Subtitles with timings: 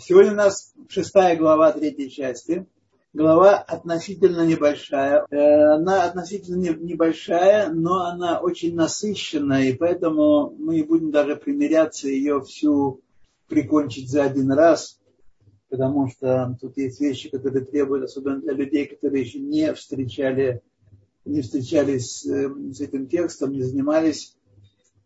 [0.00, 2.66] Сегодня у нас шестая глава третьей части.
[3.12, 5.26] Глава относительно небольшая.
[5.30, 12.08] Э, она относительно небольшая, но она очень насыщенная, и поэтому мы не будем даже примиряться
[12.08, 13.02] ее всю
[13.48, 14.98] прикончить за один раз,
[15.68, 20.62] потому что тут есть вещи, которые требуют, особенно для людей, которые еще не встречали,
[21.26, 24.34] не встречались э, с этим текстом, не занимались,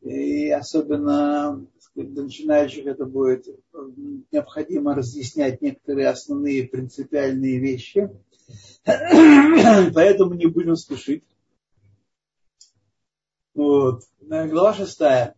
[0.05, 3.47] и особенно для начинающих это будет
[4.31, 8.11] необходимо разъяснять некоторые основные принципиальные вещи.
[8.85, 11.25] Поэтому не будем спешить.
[13.55, 14.03] Вот.
[14.21, 15.37] Глава шестая.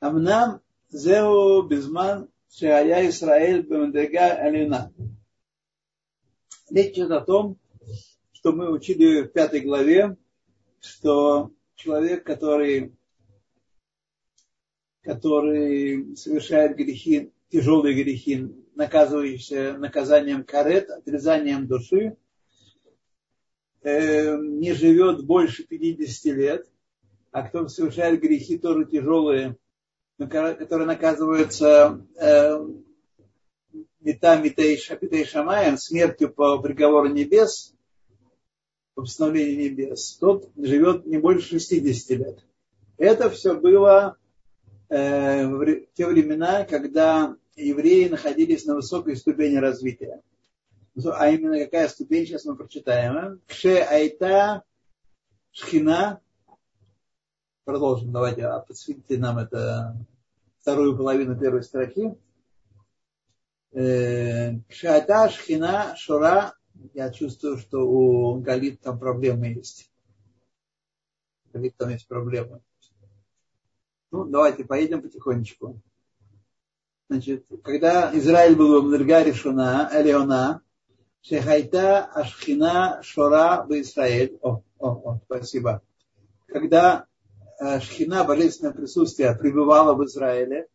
[0.00, 4.92] Амнам зеу безман шая Исраэль бемдега алина.
[6.70, 7.58] Речь идет о том,
[8.32, 10.16] что мы учили в пятой главе,
[10.80, 12.94] что человек, который
[15.04, 22.16] который совершает грехи, тяжелые грехи, наказывающиеся наказанием карет, отрезанием души,
[23.82, 26.66] э, не живет больше 50 лет,
[27.30, 29.56] а кто совершает грехи тоже тяжелые,
[30.18, 32.66] которые наказываются э,
[34.00, 37.74] мета митей шамаем, смертью по приговору небес,
[38.94, 42.46] по постановлению небес, тот живет не больше 60 лет.
[42.96, 44.16] Это все было
[44.94, 50.22] в те времена, когда евреи находились на высокой ступени развития.
[51.04, 53.40] А именно какая ступень, сейчас мы прочитаем.
[53.46, 54.62] Кше айта
[55.50, 56.20] шхина.
[57.64, 59.96] Продолжим, давайте, а подсветите нам это
[60.60, 62.14] вторую половину первой строки.
[63.72, 66.54] Э, Кше айта шхина шура.
[66.92, 69.90] Я чувствую, что у Галит там проблемы есть.
[71.52, 72.60] Галит там есть проблемы.
[74.14, 75.80] Ну, давайте поедем потихонечку.
[77.10, 80.62] Значит, когда Израиль был в Мдерга решена, Элеона,
[81.20, 84.38] Шехайта Ашхина Шора в Израиль.
[84.40, 85.82] О, о, о, спасибо.
[86.46, 87.06] Когда
[87.58, 90.68] э, Шхина, божественное присутствие, пребывала в Израиле,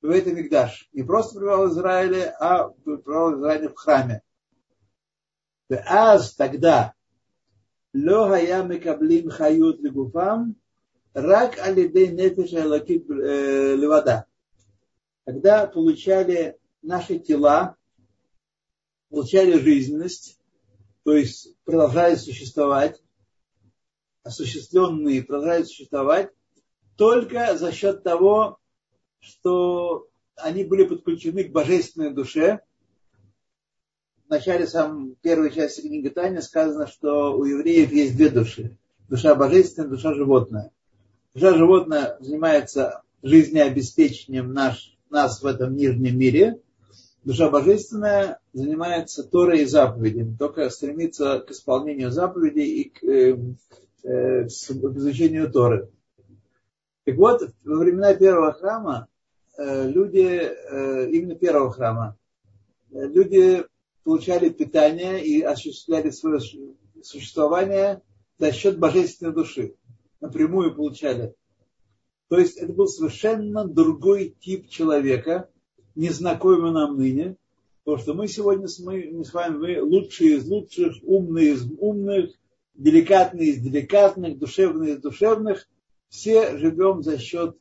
[0.00, 0.88] в этом מקדש.
[0.94, 4.22] Не просто пребывал в Израиле, а пребывал в Израиле в храме.
[5.68, 6.94] אז тогда
[7.92, 10.56] לא היו מקבלים חיות לגופם,
[11.16, 14.26] רק על ידי נפש האלוקית э, לבדה.
[15.24, 17.76] Когда получали наши тела,
[19.08, 20.38] получали жизненность,
[21.04, 23.02] то есть продолжали существовать,
[24.24, 26.32] осуществленные продолжают существовать,
[26.96, 28.58] только за счет того,
[29.18, 32.60] что они были подключены к божественной душе.
[34.26, 38.76] В начале самой первой части книги Таня сказано, что у евреев есть две души.
[39.08, 40.72] Душа божественная, душа животная.
[41.36, 46.62] Душа животное занимается жизнеобеспечением наш, нас в этом нижнем мире.
[47.24, 53.38] Душа божественная занимается Торой и заповедями, только стремится к исполнению заповедей и к, э,
[54.02, 55.90] э, к изучению Торы.
[57.04, 59.06] Так вот, во времена первого храма
[59.58, 62.16] э, люди, э, именно первого храма,
[62.92, 63.62] э, люди
[64.04, 66.40] получали питание и осуществляли свое
[67.02, 68.00] существование
[68.38, 69.74] за счет божественной души
[70.20, 71.34] напрямую получали.
[72.28, 75.48] То есть это был совершенно другой тип человека,
[75.94, 77.36] незнакомый нам ныне,
[77.84, 82.30] потому что мы сегодня мы, мы с вами мы лучшие из лучших, умные из умных,
[82.74, 85.68] деликатные из деликатных, душевные из душевных,
[86.08, 87.56] все живем за счет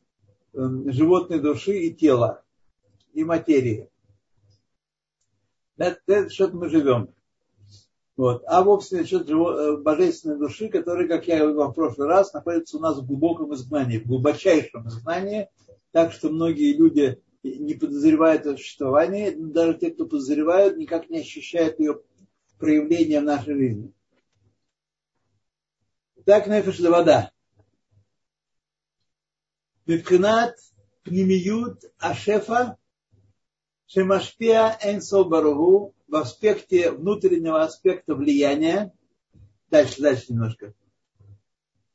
[0.53, 2.43] э, животной души и тела,
[3.13, 3.89] и материи.
[5.77, 7.14] Это, это что-то мы живем.
[8.17, 8.43] Вот.
[8.47, 12.79] А вовсе насчет э, божественной души, которая, как я говорил в прошлый раз, находится у
[12.79, 15.49] нас в глубоком изгнании, в глубочайшем изгнании,
[15.91, 21.79] так что многие люди не подозревают о существовании, даже те, кто подозревают, никак не ощущают
[21.79, 22.01] ее
[22.57, 23.91] проявления в нашей жизни.
[26.25, 27.31] Так нефеш вода.
[29.85, 30.55] Бивкинат
[31.03, 32.77] пнемиют ашефа
[33.85, 38.93] шемашпия энсо баругу в аспекте внутреннего аспекта влияния,
[39.69, 40.73] дальше, дальше немножко,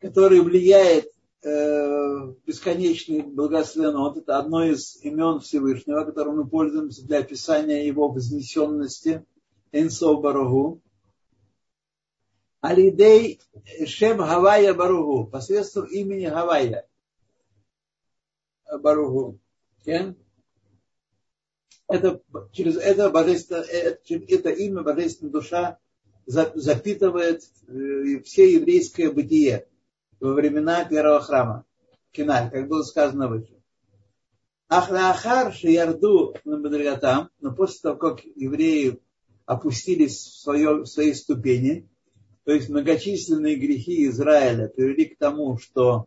[0.00, 1.12] который влияет
[1.42, 4.00] э, бесконечный благословенный.
[4.00, 9.24] Вот это одно из имен Всевышнего, которым мы пользуемся для описания его вознесенности.
[9.72, 10.80] Энсо Барагу.
[12.60, 13.40] Алидей
[13.86, 15.26] Шем Гавайя Баругу.
[15.26, 16.86] Посредством имени Гавайя
[18.66, 19.38] Баругу.
[19.86, 20.14] Okay?
[21.90, 22.20] Это,
[22.52, 25.78] через это, божественное, это, это имя божественная душа
[26.26, 29.66] запитывает э, все еврейское бытие
[30.20, 31.64] во времена первого храма.
[32.12, 33.60] Киналь, как было сказано выше.
[34.69, 39.00] Ахлахар Шиярду Мадагатам, но после того, как евреи
[39.44, 41.88] опустились в, свое, в свои ступени,
[42.44, 46.06] то есть многочисленные грехи Израиля привели к тому, что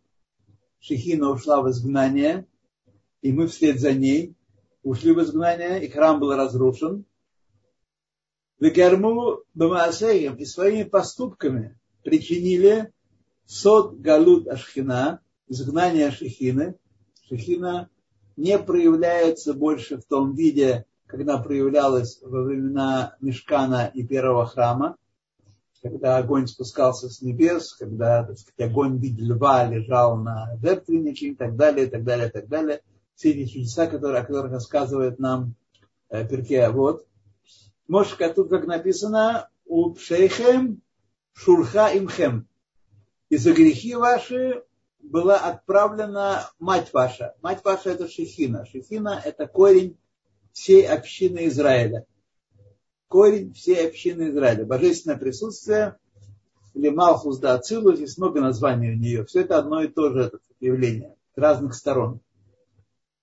[0.79, 2.47] Шехина ушла в изгнание,
[3.21, 4.35] и мы вслед за ней
[4.83, 7.05] ушли в изгнание, и храм был разрушен.
[8.59, 12.91] Векерму Бамаасеем и своими поступками причинили
[13.45, 16.75] сот галут Ашхина, изгнание Шехины.
[17.27, 17.89] Шехина
[18.35, 24.97] не проявляется больше в том виде, когда проявлялась во времена Мешкана и первого храма
[25.83, 31.27] когда огонь спускался с небес, когда так сказать, огонь в виде льва лежал на жертвеннике
[31.27, 32.81] и так далее, и так далее, и так далее.
[33.15, 35.55] Все эти чудеса, которые, о которых рассказывает нам
[36.09, 36.69] э, Перке.
[36.69, 37.05] Вот.
[37.87, 40.81] Мошка тут, как написано, у пшейхем
[41.33, 42.47] шурха имхем.
[43.29, 44.63] И за грехи ваши
[44.99, 47.35] была отправлена мать ваша.
[47.41, 48.65] Мать ваша это Шехина.
[48.65, 49.97] Шехина это корень
[50.51, 52.05] всей общины Израиля
[53.13, 54.65] корень всей общины Израиля.
[54.65, 55.97] Божественное присутствие
[56.73, 59.23] или Малхус да Ацилус, есть много названий у нее.
[59.25, 62.21] Все это одно и то же это явление с разных сторон.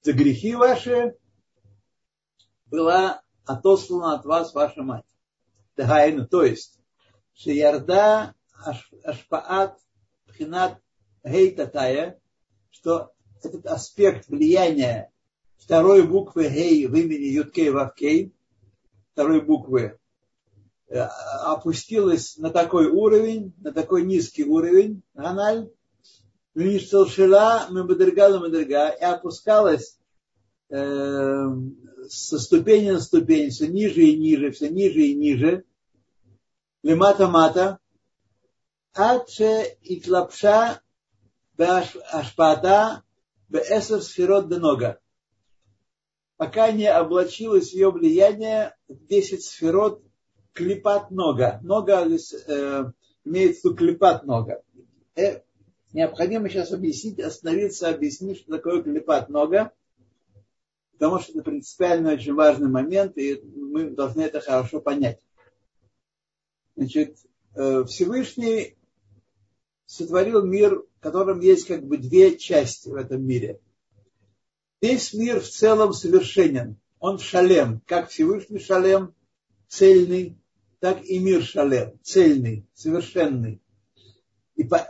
[0.02, 1.14] За грехи ваши
[2.67, 5.05] была отослана от вас ваша мать.
[5.75, 6.81] Тагайну, то есть,
[7.35, 8.35] Шиярда
[9.05, 9.79] Ашпаат
[10.26, 10.81] Пхинат
[11.25, 12.19] Гейтатая,
[12.70, 13.12] что
[13.43, 15.11] этот аспект влияния
[15.58, 18.35] второй буквы Гей в имени Юткей Вавкей,
[19.12, 19.99] второй буквы
[20.88, 25.70] э, опустилась на такой уровень, на такой низкий уровень, аналь,
[26.55, 29.99] шела мабадрга мабадрга, и опускалась
[30.69, 31.47] э,
[32.08, 35.64] со ступени на ступень, все ниже и ниже, все ниже и ниже,
[36.82, 37.79] лимата мата,
[38.94, 40.81] адше итлапша
[41.56, 43.02] башпата
[43.49, 45.00] беэсер сферот денога
[46.41, 50.02] пока не облачилось ее влияние в 10 сферот
[50.55, 51.61] клепат нога.
[51.62, 52.85] Нога э,
[53.26, 54.62] имеется в виду клепат нога.
[55.17, 55.43] Э,
[55.92, 59.72] необходимо сейчас объяснить, остановиться, объяснить, что такое клепат нога,
[60.92, 65.20] потому что это принципиально очень важный момент, и мы должны это хорошо понять.
[66.76, 67.19] Значит,
[67.54, 68.76] э, Всевышний
[69.87, 73.60] сотворил мир, в котором есть как бы две части в этом мире–
[74.81, 76.76] Весь мир в целом совершенен.
[77.00, 79.14] Он шалем, как Всевышний шалем,
[79.69, 80.38] цельный,
[80.78, 83.60] так и мир шалем, цельный, совершенный.
[84.60, 84.86] И по,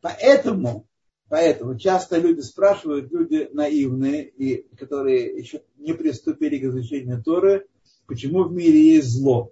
[0.00, 0.86] поэтому,
[1.28, 7.66] поэтому часто люди спрашивают, люди наивные, и которые еще не приступили к изучению Торы,
[8.06, 9.50] почему в мире есть зло.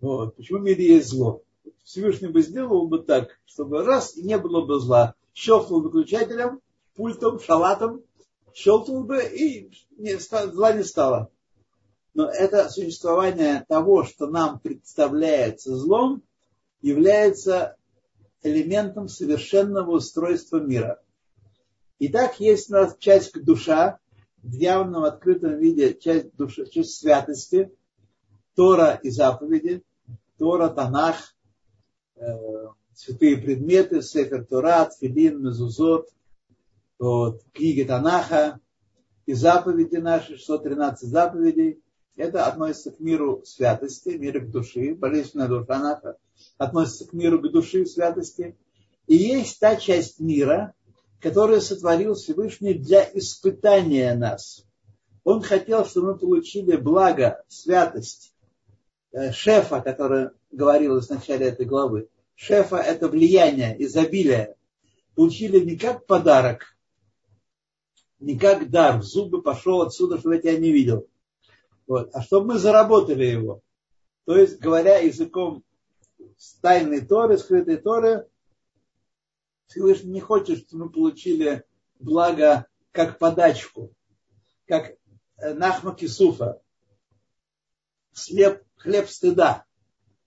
[0.00, 1.44] Вот, почему в мире есть зло.
[1.84, 5.14] Всевышний бы сделал бы так, чтобы раз и не было бы зла.
[5.32, 6.60] Щелкнул выключателем,
[6.96, 8.02] пультом, шалатом,
[8.52, 11.30] щелкнул бы, и не, зла не стало.
[12.14, 16.24] Но это существование того, что нам представляется злом,
[16.82, 17.76] является
[18.42, 21.00] элементом совершенного устройства мира.
[21.98, 23.98] Итак, есть у нас часть душа,
[24.42, 27.70] в явном открытом виде часть души, часть святости,
[28.54, 29.82] Тора и заповеди,
[30.38, 31.36] Тора, Танах,
[32.16, 32.22] э,
[32.94, 36.08] святые предметы, Сефер Тора, Тфилин, Мезузот–
[37.00, 38.60] вот, книги Танаха
[39.24, 41.82] и заповеди наши, 613 заповедей,
[42.14, 46.18] это относится к миру святости, миру к души, божественная душа наша
[46.58, 48.56] относится к миру к души святости.
[49.06, 50.74] И есть та часть мира,
[51.20, 54.64] которую сотворил Всевышний для испытания нас.
[55.24, 58.34] Он хотел, чтобы мы получили благо, святость,
[59.12, 62.08] э, шефа, который говорилось в начале этой главы.
[62.34, 64.56] Шефа– это влияние, изобилие.
[65.14, 66.74] Получили не как подарок,
[68.18, 71.06] не как дар, в зубы пошел отсюда, что я тебя не видел.
[71.86, 72.10] Вот.
[72.12, 73.60] А чтобы мы заработали его.
[74.26, 75.64] То есть, говоря языком
[76.62, 78.26] тайной Торы, скрытой Торы,
[79.66, 81.64] Всевышний не хочет, чтобы мы получили
[81.98, 83.92] благо как подачку,
[84.66, 84.96] как
[85.36, 86.60] э, Нахма Кисуфа,
[88.14, 89.64] хлеб, хлеб стыда,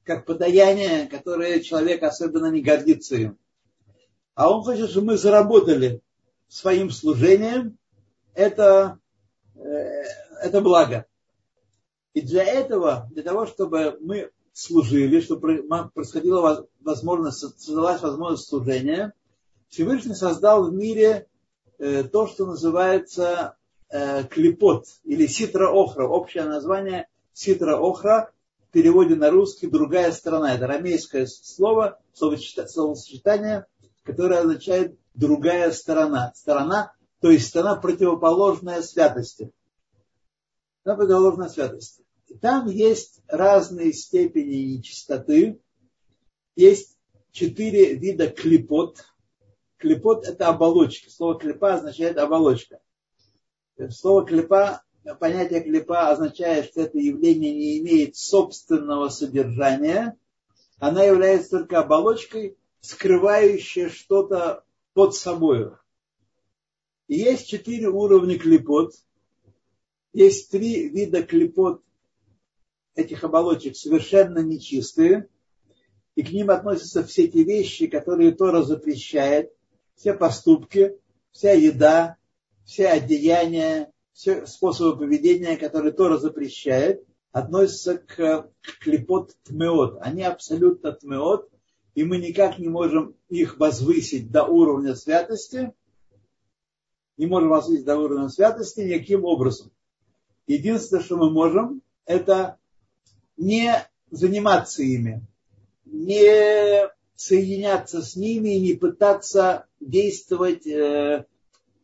[0.04, 3.38] как подаяние, которое человек особенно не гордится им.
[4.36, 6.02] А он хочет, чтобы мы заработали
[6.48, 7.78] своим служением
[8.34, 9.00] это,
[9.56, 10.04] э,
[10.42, 11.06] это благо.
[12.14, 19.14] И для этого, для того, чтобы мы служили, чтобы происходила возможность, создалась возможность служения,
[19.70, 21.28] Всевышний создал в мире
[21.80, 23.58] э, то, что называется
[23.90, 26.08] э, клепот или ситра охра.
[26.08, 28.32] Общее название ситра охра
[28.70, 30.54] в переводе на русский другая сторона.
[30.54, 33.66] Это арамейское слово, словосочетание,
[34.04, 36.32] которое означает другая сторона.
[36.36, 39.52] Сторона То есть она противоположная святости.
[40.84, 42.03] Она противоположная святости.
[42.42, 45.60] Там есть разные степени нечистоты.
[46.56, 46.98] Есть
[47.32, 49.06] четыре вида клепот.
[49.78, 51.10] Клепот– это оболочки.
[51.10, 52.80] Слово клепа означает оболочка.
[53.90, 54.84] Слово клепа,
[55.20, 60.18] понятие клепа означает, что это явление не имеет собственного содержания.
[60.80, 64.64] Она является только оболочкой, скрывающей что-то
[64.94, 65.72] под собой.
[67.08, 68.94] И есть четыре уровня клепот.
[70.14, 71.84] Есть три вида клепот
[72.96, 75.28] этих оболочек совершенно нечистые.
[76.16, 79.52] И к ним относятся все те вещи, которые Тора запрещает.
[79.96, 80.98] Все поступки,
[81.32, 82.18] вся еда,
[82.66, 89.98] все одеяния, все способы поведения, которые Тора запрещает, относятся к, к клепот тмеот.
[90.02, 91.50] Они абсолютно тмеот,
[91.96, 95.74] и мы никак не можем их возвысить до уровня святости.
[97.18, 99.72] Не можем возвысить до уровня святости никаким образом.
[100.48, 102.58] Единственное, что мы можем, это
[103.38, 103.74] не
[104.12, 105.26] заниматься ими,
[105.86, 111.26] не соединяться с ними и не пытаться действовать э,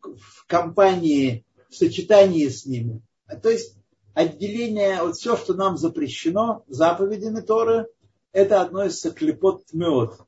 [0.02, 3.02] в компании, в сочетании с ними.
[3.42, 3.76] То есть
[4.14, 7.86] отделение, вот все, что нам запрещено заповедями Торы,
[8.32, 10.18] это относится к лепот тмеот.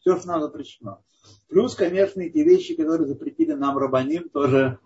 [0.00, 1.02] Все, что нам запрещено.
[1.48, 4.78] Плюс, конечно, эти вещи, которые запретили нам рабаним, тоже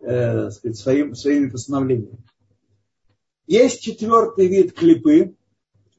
[0.00, 2.18] э, сказать, своим, своими постановлениями.
[3.46, 5.34] Есть четвертый вид клипы,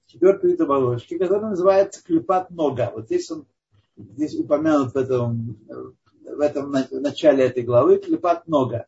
[0.08, 2.92] четвертый вид оболочки, который называется клипат нога.
[2.92, 3.46] Вот здесь он
[3.96, 5.58] здесь упомянут в этом,
[6.24, 8.88] в этом начале этой главы клипат нога.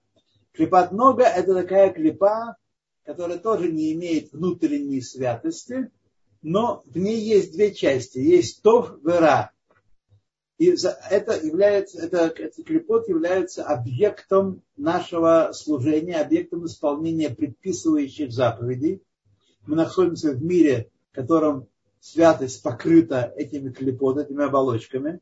[0.53, 2.57] Клипат нога это такая клипа,
[3.05, 5.91] которая тоже не имеет внутренней святости,
[6.41, 8.17] но в ней есть две части.
[8.17, 9.51] Есть тов вера.
[10.57, 10.75] И
[11.09, 19.03] это является, это, этот клепот является объектом нашего служения, объектом исполнения предписывающих заповедей.
[19.67, 21.67] Мы находимся в мире, в котором
[21.99, 25.19] святость покрыта этими клепот, этими оболочками.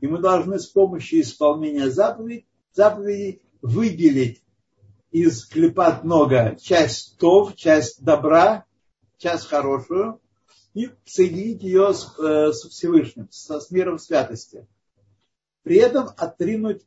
[0.00, 4.42] И мы должны с помощью исполнения заповедей, заповедей выделить
[5.10, 8.64] из клепат много часть тов, часть добра,
[9.18, 10.20] часть хорошую,
[10.74, 14.66] и соединить ее с, э, с Всевышним, со, с миром святости.
[15.62, 16.86] При этом отринуть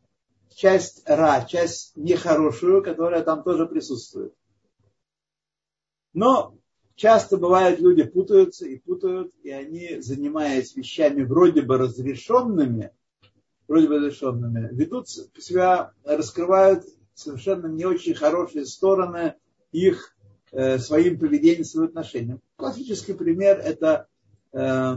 [0.56, 4.34] часть ра, часть нехорошую, которая там тоже присутствует.
[6.14, 6.56] Но
[6.96, 12.92] часто бывает, люди путаются и путают, и они, занимаясь вещами вроде бы разрешенными,
[13.68, 16.86] вроде бы разрешенными, ведут себя, раскрывают
[17.16, 19.36] совершенно не очень хорошие стороны
[19.72, 20.13] их
[20.78, 22.42] своим поведением, своим отношением.
[22.56, 24.08] Классический пример это,
[24.52, 24.96] э,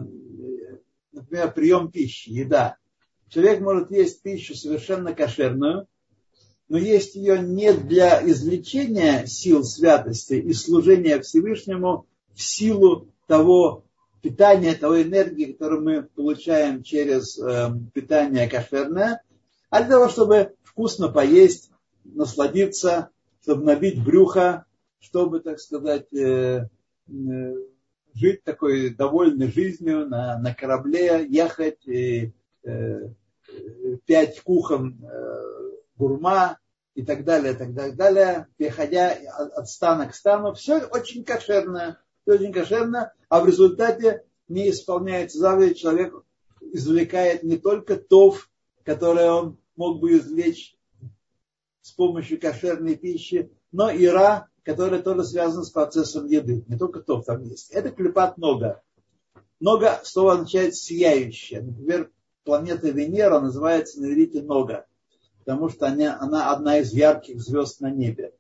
[1.13, 2.77] например, прием пищи, еда.
[3.29, 5.87] Человек может есть пищу совершенно кошерную,
[6.69, 13.85] но есть ее не для извлечения сил святости и служения Всевышнему в силу того
[14.21, 19.23] питания, того энергии, которую мы получаем через э, питание кошерное,
[19.71, 21.71] а для того, чтобы вкусно поесть,
[22.05, 23.11] насладиться,
[23.43, 24.66] чтобы набить брюхо,
[25.01, 26.69] чтобы, так сказать, э,
[27.09, 27.55] э,
[28.15, 32.33] жить такой довольной жизнью на, на корабле, ехать и
[32.65, 33.09] э,
[34.07, 34.99] пять кухон
[35.97, 36.59] гурма
[36.95, 42.35] и так далее, и так далее, переходя от стана к стану, все очень кошерно, все
[42.35, 46.15] очень кошерно, а в результате не исполняется заповедь, человек
[46.61, 48.51] извлекает не только тов,
[48.83, 50.77] который он мог бы извлечь
[51.83, 56.65] с помощью кошерной пищи, но и ра, который тоже связан с процессом еды.
[56.67, 57.71] Не только тов там есть.
[57.71, 58.83] Это клепат нога.
[59.61, 61.63] Нога слово означает сияющее.
[61.63, 62.11] Например,
[62.43, 64.85] планета Венера называется на иврите Нога,
[65.39, 68.33] потому что она, она одна из ярких звезд на небе.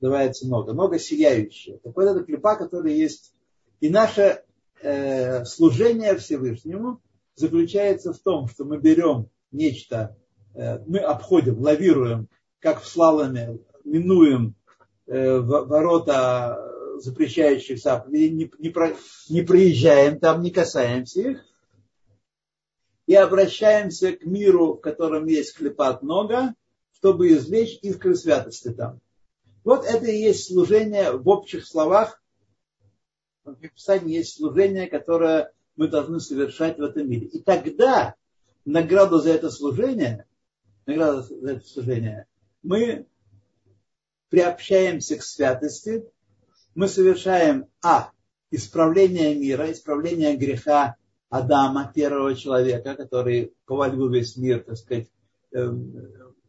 [0.00, 0.72] Называется Нога.
[0.72, 1.78] Нога сияющая.
[1.78, 3.32] Так вот, это клепа, которая есть.
[3.78, 4.42] И наше
[4.82, 7.00] э, служение Всевышнему
[7.36, 10.16] заключается в том, что мы берем нечто,
[10.54, 14.56] э, мы обходим, лавируем, как в слаломе, минуем
[15.06, 18.96] ворота запрещающих заповедей, не, не, про,
[19.28, 21.44] не проезжаем там, не касаемся их,
[23.06, 26.54] и обращаемся к миру, в котором есть клепат много,
[26.92, 29.00] чтобы извлечь искры святости там.
[29.64, 32.20] Вот это и есть служение в общих словах.
[33.44, 37.26] В Писании есть служение, которое мы должны совершать в этом мире.
[37.26, 38.14] И тогда
[38.64, 40.26] награду за это служение,
[40.86, 42.26] награду за это служение,
[42.62, 43.06] мы
[44.28, 46.04] приобщаемся к святости,
[46.74, 48.10] мы совершаем, а,
[48.50, 50.96] исправление мира, исправление греха
[51.28, 55.08] Адама, первого человека, который повалил весь мир, так сказать,
[55.52, 55.92] эм,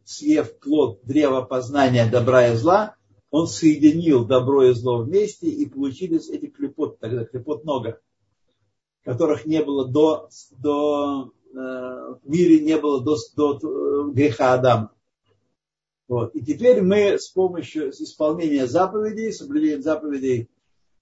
[0.04, 2.94] съев плод древа познания добра и зла,
[3.30, 8.00] он соединил добро и зло вместе, и получились эти клепот, тогда клепот много,
[9.04, 14.92] которых не было до, до э, в мире не было до, до э, греха Адама.
[16.08, 16.34] Вот.
[16.34, 20.48] И теперь мы с помощью исполнения заповедей, соблюдения заповедей,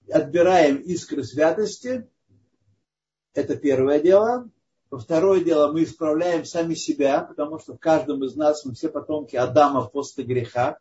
[0.09, 2.07] отбираем искры святости.
[3.33, 4.49] Это первое дело.
[4.91, 9.35] Второе дело, мы исправляем сами себя, потому что в каждом из нас мы все потомки
[9.35, 10.77] Адама после греха.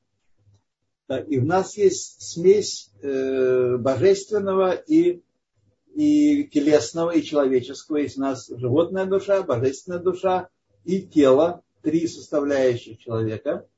[1.29, 5.23] И в нас есть смесь э, божественного и,
[5.95, 7.99] и телесного, и человеческого.
[7.99, 10.49] Есть у нас животная душа, божественная душа
[10.85, 13.69] и тело, три составляющих человека.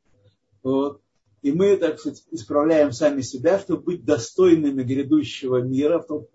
[0.63, 1.01] Вот.
[1.43, 6.27] И мы, так сказать, исправляем сами себя, чтобы быть достойными грядущего мира в том,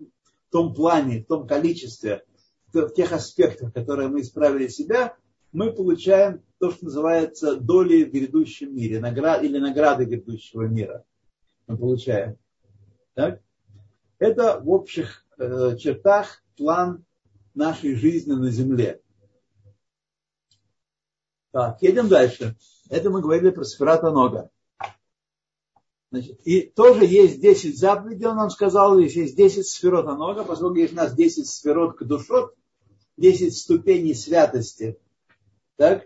[0.48, 2.24] в том плане, в том количестве,
[2.72, 5.16] в тех аспектах, которые мы исправили себя,
[5.52, 11.04] мы получаем то, что называется доли в грядущем мире, наград, или награды грядущего мира.
[11.68, 12.38] Мы получаем.
[13.14, 13.42] Так?
[14.18, 17.06] Это в общих э, чертах план
[17.54, 19.02] нашей жизни на земле.
[21.52, 22.56] Так, едем дальше.
[22.90, 24.50] Это мы говорили про Сферата Нога.
[26.14, 30.94] Значит, и тоже есть 10 заповедей, он нам сказал, есть 10 сферот Анога, поскольку есть
[30.94, 32.54] у нас 10 сферот к душот,
[33.18, 35.00] 10 ступеней святости,
[35.76, 36.06] так,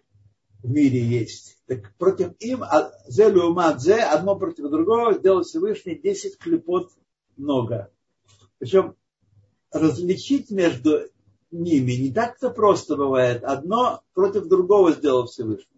[0.64, 1.58] в мире есть.
[1.68, 6.92] Так против им, а, зелю зе, одно против другого, сделал Всевышний 10 клепот
[7.36, 7.92] много.
[8.60, 8.96] Причем
[9.72, 11.02] различить между
[11.52, 13.44] ними не так-то просто бывает.
[13.44, 15.77] Одно против другого сделал Всевышний.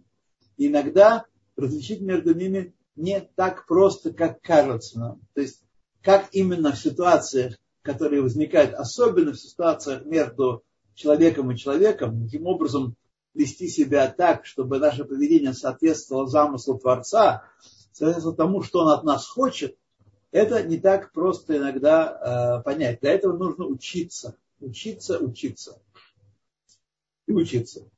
[0.60, 1.26] Иногда
[1.56, 5.22] различить между ними не так просто, как кажется нам.
[5.34, 5.64] То есть,
[6.02, 10.64] как именно в ситуациях, которые возникают, особенно в ситуациях между
[10.96, 12.96] человеком и человеком, каким образом
[13.34, 17.46] вести себя так, чтобы наше поведение соответствовало замыслу Творца,
[17.94, 19.78] соответствовало тому, что Он от нас хочет,
[20.32, 23.00] это не так просто иногда э, понять.
[23.00, 25.82] Для этого нужно учиться, учиться, учиться
[27.28, 27.90] и учиться.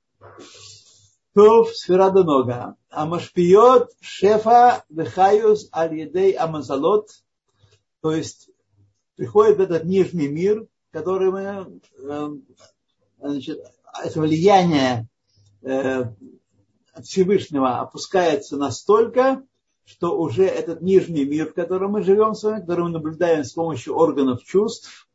[1.33, 2.75] Тов сферада нога.
[2.89, 7.09] Амашпиот шефа вехаюс аль амазалот.
[8.01, 8.49] То есть
[9.15, 11.81] приходит этот нижний мир, который мы,
[13.19, 13.63] значит,
[14.03, 15.07] это влияние
[15.61, 19.43] от Всевышнего опускается настолько,
[19.85, 23.53] что уже этот нижний мир, в котором мы живем с вами, который мы наблюдаем с
[23.53, 25.07] помощью органов чувств,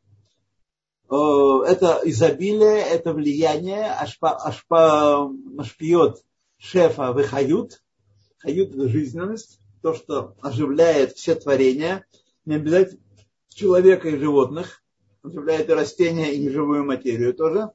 [1.09, 6.23] это изобилие, это влияние, ашпа, ашпа, ашпиот
[6.57, 7.81] шефа выхают,
[8.39, 12.05] хают это жизненность, то, что оживляет все творения,
[12.45, 12.99] не обязательно
[13.49, 14.83] человека и животных,
[15.23, 17.71] оживляет и растения, и неживую материю тоже.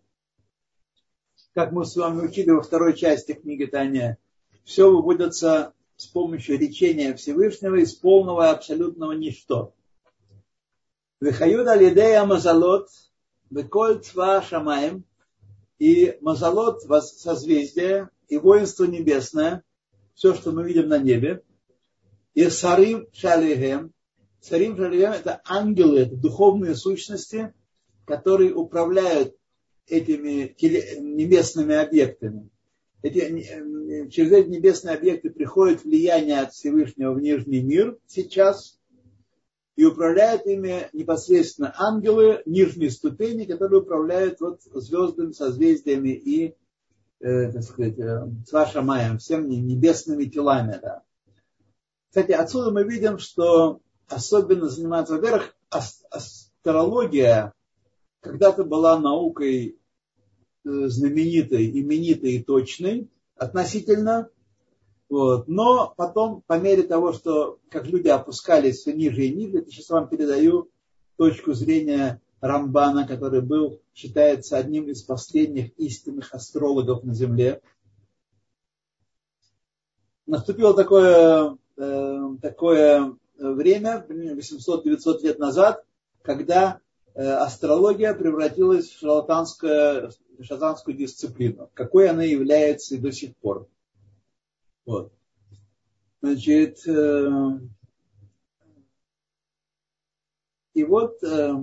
[1.54, 4.18] Как мы с вами учили во второй части книги Таня,
[4.64, 9.74] все выводится с помощью речения Всевышнего из полного абсолютного ничто.
[11.20, 12.88] Вихают алидея мазалот
[13.52, 15.04] Беколь Шамаем
[15.78, 19.62] и Мазалот созвездие и воинство небесное,
[20.14, 21.42] все, что мы видим на небе,
[22.32, 23.92] и Сарим Шалихем.
[24.40, 27.52] Сарим Шалихем это ангелы, это духовные сущности,
[28.06, 29.36] которые управляют
[29.86, 30.56] этими
[30.98, 32.48] небесными объектами.
[33.02, 38.80] Эти, через эти небесные объекты приходит влияние от Всевышнего в Нижний мир сейчас,
[39.76, 46.54] и управляют ими непосредственно ангелы нижней ступени, которые управляют вот звездами, созвездиями и,
[47.20, 50.78] э, так сказать, э, свашамаем, всем небесными телами.
[50.80, 51.02] Да.
[52.08, 57.54] Кстати, отсюда мы видим, что особенно заниматься, во-первых, астрология
[58.20, 59.78] когда-то была наукой
[60.64, 64.28] э, знаменитой, именитой и точной относительно,
[65.12, 65.46] вот.
[65.46, 69.90] Но потом, по мере того, что как люди опускались все ниже и ниже, я сейчас
[69.90, 70.70] вам передаю
[71.18, 77.60] точку зрения Рамбана, который был, считается одним из последних истинных астрологов на Земле.
[80.24, 85.84] Наступило такое, э, такое время, примерно 800-900 лет назад,
[86.22, 86.80] когда
[87.14, 93.68] э, астрология превратилась в шарлатанскую, шарлатанскую дисциплину, какой она является и до сих пор.
[94.84, 95.12] Вот.
[96.20, 97.28] Значит, э,
[100.74, 101.54] и вот э,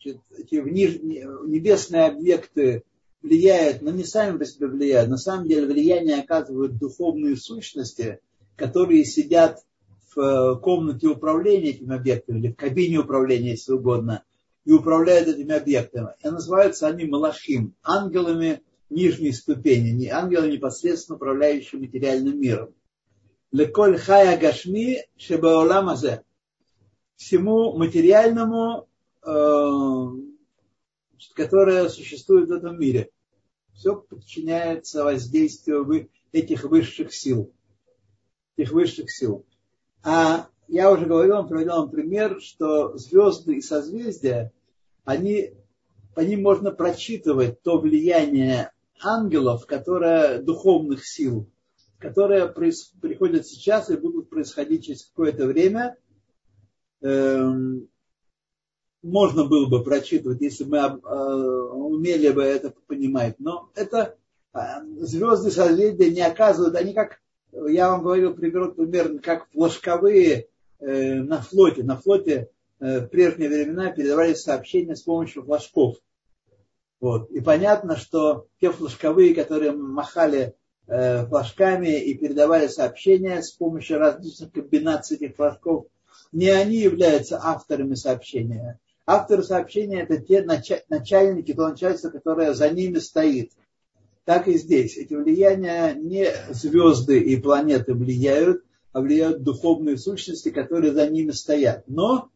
[0.00, 2.84] значит, эти ниж, небесные объекты
[3.22, 5.10] влияют, но не сами по себе влияют.
[5.10, 8.20] На самом деле влияние оказывают духовные сущности,
[8.56, 9.64] которые сидят
[10.14, 14.24] в э, комнате управления этими объектами, или в кабине управления, если угодно,
[14.64, 16.08] и управляют этими объектами.
[16.22, 22.74] И называются они малахим, ангелами нижней ступени, не ангелы непосредственно управляющие материальным миром.
[23.52, 26.22] Леколь хая гашми шебаоламазе.
[27.16, 28.88] Всему материальному,
[29.22, 30.06] э,
[31.34, 33.10] которое существует в этом мире.
[33.74, 37.52] Все подчиняется воздействию этих высших сил.
[38.56, 39.46] Этих высших сил.
[40.02, 44.52] А я уже говорил, он приводил вам пример, что звезды и созвездия,
[45.04, 45.52] они,
[46.14, 51.48] по ним можно прочитывать то влияние ангелов, которое, духовных сил,
[51.98, 55.96] которые приходят сейчас и будут происходить через какое-то время.
[57.00, 57.88] Эм,
[59.02, 63.36] можно было бы прочитывать, если бы мы э, умели бы это понимать.
[63.38, 64.16] Но это
[64.52, 64.58] э,
[65.00, 67.20] звезды созвездия не оказывают, они как,
[67.52, 70.48] я вам говорил пример, примерно как флажковые
[70.80, 71.82] э, на флоте.
[71.82, 75.96] На флоте в прежние времена передавались сообщения с помощью флажков.
[77.00, 77.30] Вот.
[77.30, 80.54] И понятно, что те флажковые, которые махали
[80.86, 85.86] э, флажками и передавали сообщения с помощью различных комбинаций этих флажков,
[86.32, 88.78] не они являются авторами сообщения.
[89.06, 93.52] Авторы сообщения это те начальники, то начальство, которое за ними стоит.
[94.24, 94.96] Так и здесь.
[94.96, 101.84] Эти влияния не звезды и планеты влияют, а влияют духовные сущности, которые за ними стоят.
[101.86, 102.30] Но,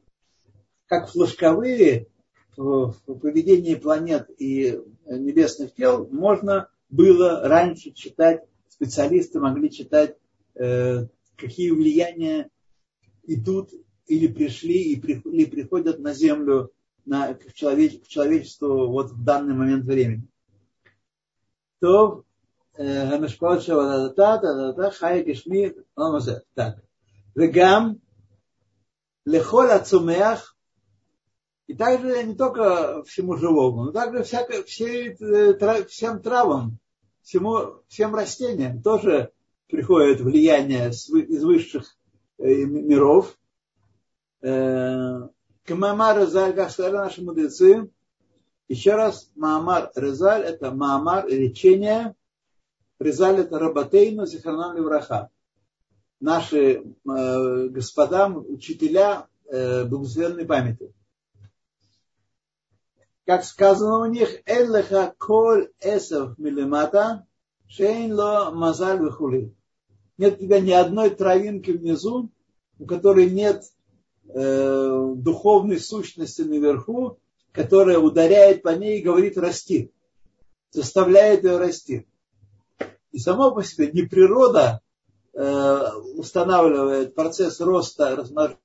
[0.87, 2.07] как флажковые,
[2.61, 10.17] в поведении планет и э, небесных тел можно было раньше читать, специалисты могли читать,
[10.57, 12.51] э, какие влияния
[13.23, 13.71] идут
[14.07, 16.71] или пришли или приходят на Землю,
[17.07, 20.29] на, к, человеч, к человечеству вот в данный момент времени.
[21.81, 22.25] То
[22.75, 23.09] э,
[26.53, 26.85] так.
[27.35, 28.03] Вегам
[29.25, 30.59] лехол ацумеах
[31.71, 36.79] и также не только всему живому, но также всяко, все, э, всем травам,
[37.23, 39.31] всему, всем растениям тоже
[39.69, 41.97] приходит влияние из высших
[42.39, 43.39] э, миров.
[44.43, 45.29] Э,
[45.63, 47.89] к Маамар Резаль, как сказали наши мудрецы,
[48.67, 52.17] еще раз, Маамар Резаль– это Маамар, речение,
[52.99, 55.31] Резаль– это Рабатейну, Зихарнам Левраха.
[56.19, 60.93] Наши э, господа, учителя э, благословенной памяти
[63.31, 67.29] как сказано у них, Эллеха коль эсов милимата,
[67.69, 69.55] шейн ло мазаль вихули.
[70.19, 72.29] Нет у тебя ни одной травинки внизу,
[72.81, 73.63] у которой нет
[74.35, 77.21] э, духовной сущности наверху,
[77.53, 79.93] которая ударяет по ней и говорит расти,
[80.73, 82.09] заставляет ее расти.
[83.13, 84.81] И само по себе не природа
[85.35, 85.81] э,
[86.17, 88.59] устанавливает процесс роста, размножения,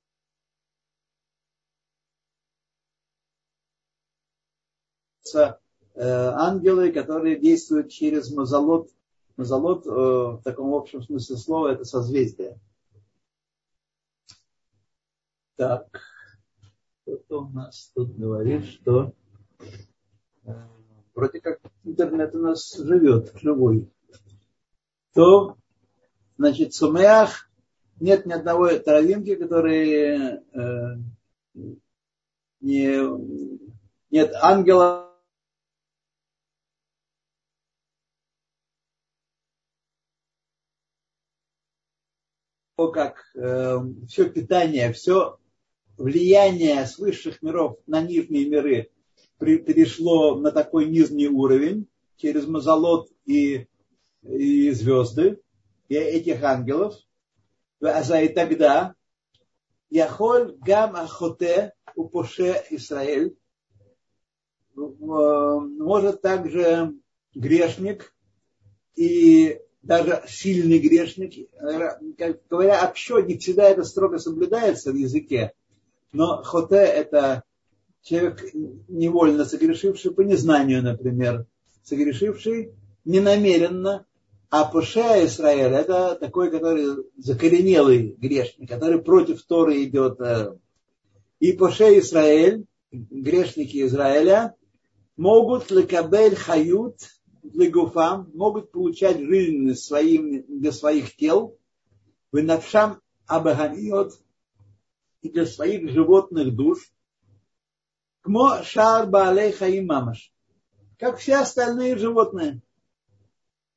[5.26, 5.60] находятся
[5.94, 8.90] э, ангелы, которые действуют через мазолот.
[9.36, 12.58] Мазолот э, в таком общем смысле слова это созвездие.
[15.56, 15.86] Так,
[17.04, 19.12] кто у нас тут говорит, что
[20.44, 20.52] э,
[21.14, 23.90] вроде как интернет у нас живет, живой.
[25.14, 25.56] То,
[26.36, 27.50] значит, сумеах
[28.00, 30.96] нет ни одного травинки, которые э,
[32.60, 33.00] не,
[34.10, 35.05] нет ангела,
[42.76, 45.38] как э, все питание, все
[45.96, 48.90] влияние с высших миров на нижние миры
[49.38, 53.66] при, перешло на такой нижний уровень через мазолот и,
[54.22, 55.40] и звезды,
[55.88, 56.94] и этих ангелов.
[57.80, 58.94] А и тогда
[59.88, 63.36] Яхоль гам ахоте упоше Израиль
[64.74, 66.92] может также
[67.34, 68.14] грешник
[68.94, 71.48] и даже сильный грешник,
[72.18, 75.52] как говоря общо, не всегда это строго соблюдается в языке,
[76.12, 77.44] но хоте это
[78.02, 78.44] человек
[78.88, 81.46] невольно согрешивший по незнанию, например,
[81.84, 82.72] согрешивший
[83.04, 84.06] ненамеренно,
[84.50, 90.18] а Пуше Израиль это такой, который закоренелый грешник, который против Торы идет.
[91.38, 94.54] И Пуше Израиль, грешники Израиля,
[95.16, 96.98] могут лекабель хают
[97.54, 101.58] легуфам могут получать жизнь своим, для своих тел,
[102.32, 104.12] в навшам абаганиот
[105.22, 106.92] и для своих животных душ,
[108.22, 110.32] кмо шар баалей хаим мамаш,
[110.98, 112.62] как все остальные животные.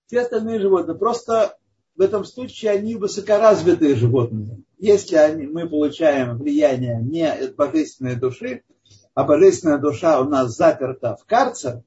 [0.08, 0.98] Все остальные животные.
[0.98, 1.58] Просто
[1.96, 4.64] в этом случае они высокоразвитые животные.
[4.78, 8.64] Если они, мы получаем влияние не от божественной души,
[9.14, 11.84] а божественная душа у нас заперта в карцер,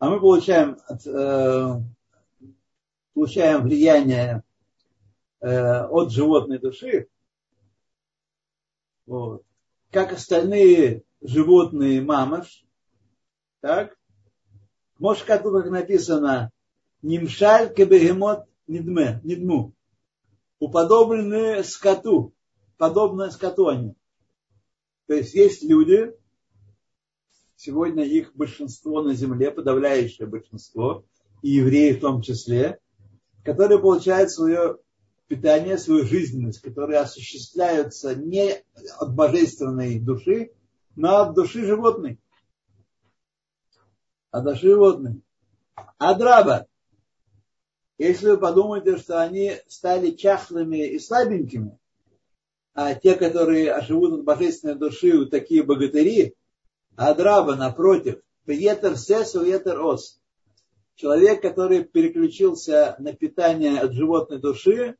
[0.00, 1.80] а мы получаем, э,
[3.14, 4.42] получаем влияние
[5.40, 7.06] э, от животной души,
[9.06, 9.44] вот,
[9.92, 12.64] как остальные животные мамаш,
[13.60, 13.96] так,
[14.98, 16.50] может, как тут написано,
[17.02, 19.72] Нимшаль кебегемот нидме, нидму.
[20.58, 22.34] Уподоблены скоту.
[22.76, 23.94] Подобно скоту они.
[25.06, 26.14] То есть есть люди,
[27.60, 31.04] сегодня их большинство на земле, подавляющее большинство,
[31.42, 32.78] и евреи в том числе,
[33.44, 34.78] которые получают свое
[35.28, 38.64] питание, свою жизненность, которые осуществляются не
[38.98, 40.52] от божественной души,
[40.96, 42.18] но от души животной.
[44.30, 45.20] От души животной.
[45.98, 46.66] Адраба.
[47.98, 51.78] Если вы подумаете, что они стали чахлыми и слабенькими,
[52.72, 56.36] а те, которые живут от божественной души, такие богатыри,
[57.00, 60.20] Адраба, напротив, Пьетер Сес, Пьетер Ос.
[60.96, 64.96] Человек, который переключился на питание от животной души,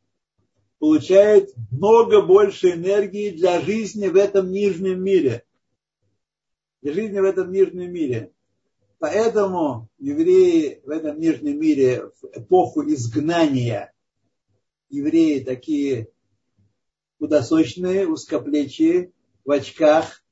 [0.78, 5.44] получает много больше энергии для жизни в этом нижнем мире.
[6.80, 8.32] Для жизни в этом нижнем мире.
[8.98, 13.92] Поэтому евреи в этом нижнем мире в эпоху изгнания,
[14.88, 16.08] евреи такие
[17.18, 19.12] худосочные, узкоплечие,
[19.44, 20.24] в очках,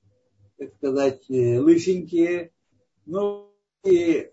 [0.58, 2.52] так сказать, э, лысенькие,
[3.06, 3.50] ну
[3.84, 4.30] и,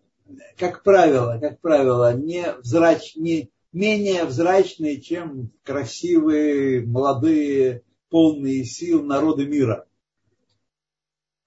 [0.58, 9.46] как правило, как правило, не, взрач, не менее взрачные, чем красивые, молодые, полные сил народы
[9.46, 9.88] мира.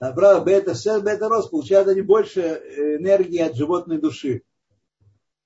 [0.01, 4.43] Направо бета-сет, бета-рос, получают они больше энергии от животной души.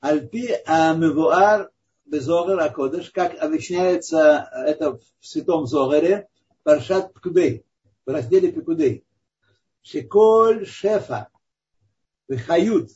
[0.00, 1.70] Альпи амивуар
[2.04, 6.28] безогар акодыш, как объясняется это в святом Зогаре,
[6.64, 7.64] Паршат Пкудей,
[8.04, 9.04] в разделе Пикудей.
[9.82, 11.28] Шиколь шефа,
[12.28, 12.90] выхают,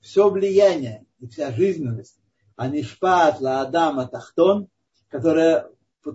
[0.00, 2.18] все влияние и вся жизненность,
[2.56, 4.68] анишпат ла адама тахтон,
[5.08, 5.70] которая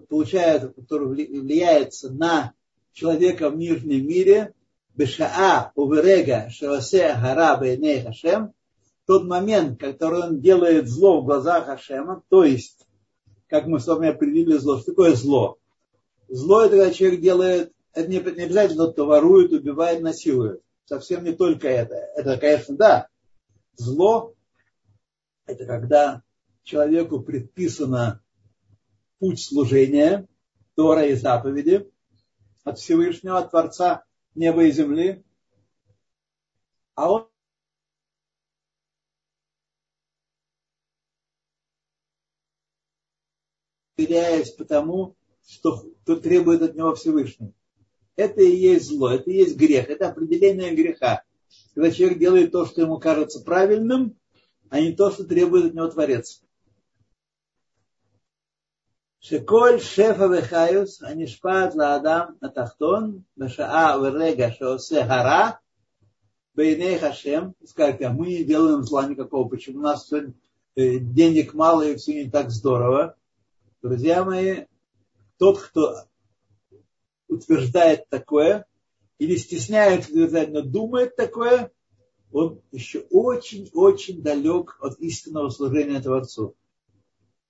[0.10, 2.54] получает, которая влияется на
[2.94, 4.54] человека в нижнем мире,
[4.96, 8.54] Бешаа уверега шаосе гара бейней Хашем,
[9.08, 12.86] тот момент, который он делает зло в глазах Хашема, то есть,
[13.48, 15.58] как мы с вами определили зло, что такое зло?
[16.28, 20.62] Зло это когда человек делает, это не, не обязательно тот, кто ворует, убивает, насилует.
[20.86, 21.96] Совсем не только это.
[22.16, 23.08] Это, конечно, да.
[23.76, 24.36] Зло
[25.46, 26.24] это когда
[26.64, 28.24] человеку предписано
[29.20, 30.28] путь служения,
[30.76, 31.92] Тора и заповеди
[32.64, 35.24] от Всевышнего, от Творца, неба и земли,
[36.96, 37.30] а он
[43.98, 47.54] теряясь потому, что, что требует от него Всевышний.
[48.16, 51.24] Это и есть зло, это и есть грех, это определение греха.
[51.74, 54.16] Когда человек делает то, что ему кажется правильным,
[54.70, 56.42] а не то, что требует от него Творец.
[59.20, 65.60] Шеколь шефа вехаюс, анишпат ладам Тахтон, бешаа верега шеосе гара,
[66.56, 67.56] бейней хашем.
[67.66, 72.26] Скажите, а мы не делаем зла никакого, почему у нас э, денег мало и все
[72.26, 73.16] не так здорово.
[73.82, 74.66] Друзья мои,
[75.38, 76.04] тот, кто
[77.34, 78.66] утверждает такое,
[79.20, 81.72] или стесняется утверждать, но думает такое,
[82.32, 86.56] он еще очень-очень далек от истинного служения Творцу.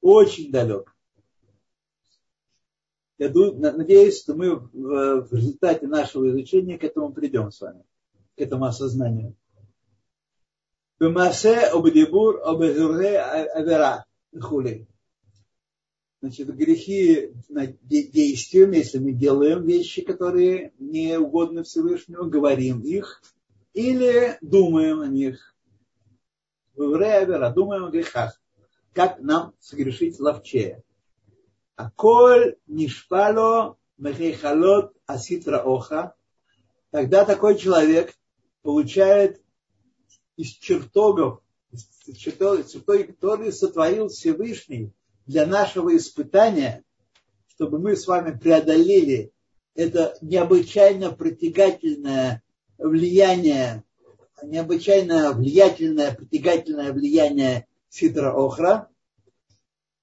[0.01, 0.93] Очень далек.
[3.17, 7.85] Я надеюсь, что мы в результате нашего изучения к этому придем с вами,
[8.35, 9.35] к этому осознанию.
[10.99, 14.05] Бемасе обдебур обезурге авера
[14.41, 14.87] хули.
[16.23, 23.21] Значит, грехи действием, если мы делаем вещи, которые не угодны Всевышнему, говорим их
[23.73, 25.53] или думаем о них.
[26.77, 28.41] Авера, думаем о грехах.
[28.93, 30.81] Как нам согрешить ловчее.
[31.75, 36.15] Аколь нишпало мехейхалот аситра оха.
[36.91, 38.15] Тогда такой человек
[38.61, 39.41] получает
[40.37, 41.41] из чертогов,
[41.73, 42.65] из чертогов,
[43.07, 44.93] которые сотворил Всевышний
[45.25, 46.83] для нашего испытания,
[47.47, 49.31] чтобы мы с вами преодолели
[49.75, 52.43] это необычайно притягательное
[52.77, 53.83] влияние,
[54.43, 58.89] необычайно влиятельное, притягательное влияние Ситра Охра,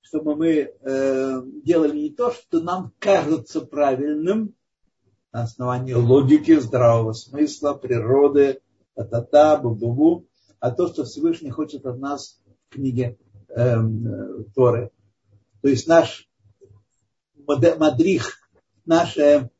[0.01, 4.55] чтобы мы э, делали не то, что нам кажется правильным
[5.33, 8.61] на основании логики, здравого смысла, природы,
[8.95, 10.27] та-та-та, бу-бу-бу,
[10.59, 13.77] а то, что Всевышний хочет от нас в книге э,
[14.55, 14.91] Торы.
[15.63, 16.29] То есть наш
[17.47, 18.39] мадрих,
[18.85, 19.51] наше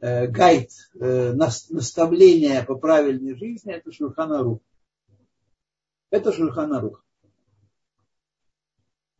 [0.00, 4.60] э, гайд, э, наставление по правильной жизни, это Шурхана Рух.
[6.12, 7.02] Это Шульханарух.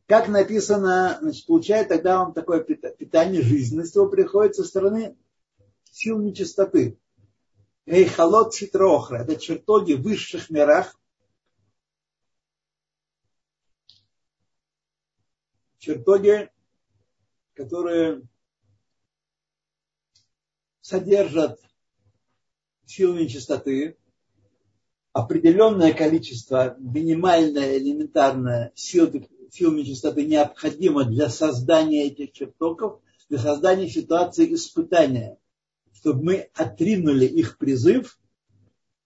[0.06, 5.16] Как написано, значит, получает тогда вам такое питание жизненности его приходит со стороны
[5.90, 6.98] сил нечистоты.
[7.86, 9.22] Эйхалот Ситрохра.
[9.22, 10.94] Это чертоги в высших мирах.
[15.82, 16.48] Чертоги,
[17.54, 18.22] которые
[20.80, 21.60] содержат
[22.86, 23.98] силы нечистоты,
[25.12, 29.10] определенное количество, минимальное, элементарное сил,
[29.50, 35.36] сил нечистоты необходимо для создания этих чертогов, для создания ситуации испытания,
[35.94, 38.20] чтобы мы отринули их призыв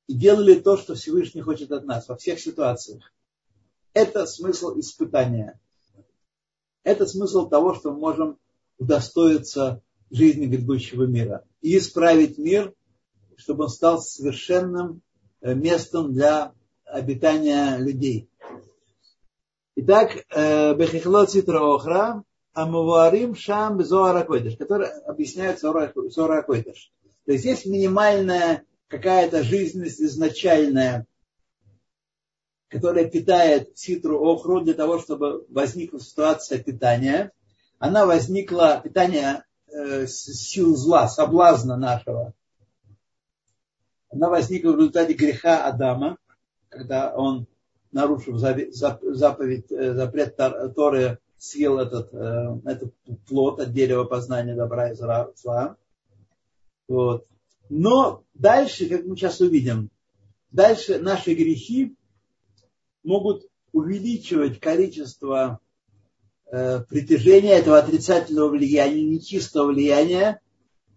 [0.09, 3.15] и делали то, что Всевышний хочет от нас во всех ситуациях.
[3.95, 5.59] Это смысл испытания.
[6.87, 8.39] Это смысл того, что мы можем
[8.79, 12.73] удостоиться жизни грядущего мира и исправить мир,
[13.37, 15.03] чтобы он стал совершенным
[15.41, 16.53] э, местом для
[16.85, 18.31] обитания людей.
[19.75, 22.23] Итак, э, Бехихлот Ситра Охра,
[22.53, 26.93] Амуварим Шам Зоара Койдыш, который объясняет Зоара Койдыш.
[27.25, 31.05] То есть есть минимальная какая-то жизненность изначальная,
[32.69, 37.33] которая питает Ситру Охру для того, чтобы возникла ситуация питания.
[37.79, 42.33] Она возникла, питание э, сил зла, соблазна нашего.
[44.11, 46.17] Она возникла в результате греха Адама,
[46.69, 47.47] когда он,
[47.93, 50.37] нарушив заповедь, э, запрет
[50.75, 52.95] Торы, съел этот, э, этот
[53.29, 55.77] плод от дерева познания добра и зла.
[56.89, 57.27] Вот.
[57.69, 59.91] Но дальше, как мы сейчас увидим,
[60.51, 61.95] дальше наши грехи
[63.07, 65.61] могут увеличивать количество
[66.51, 70.41] э, притяжения этого отрицательного влияния, нечистого влияния.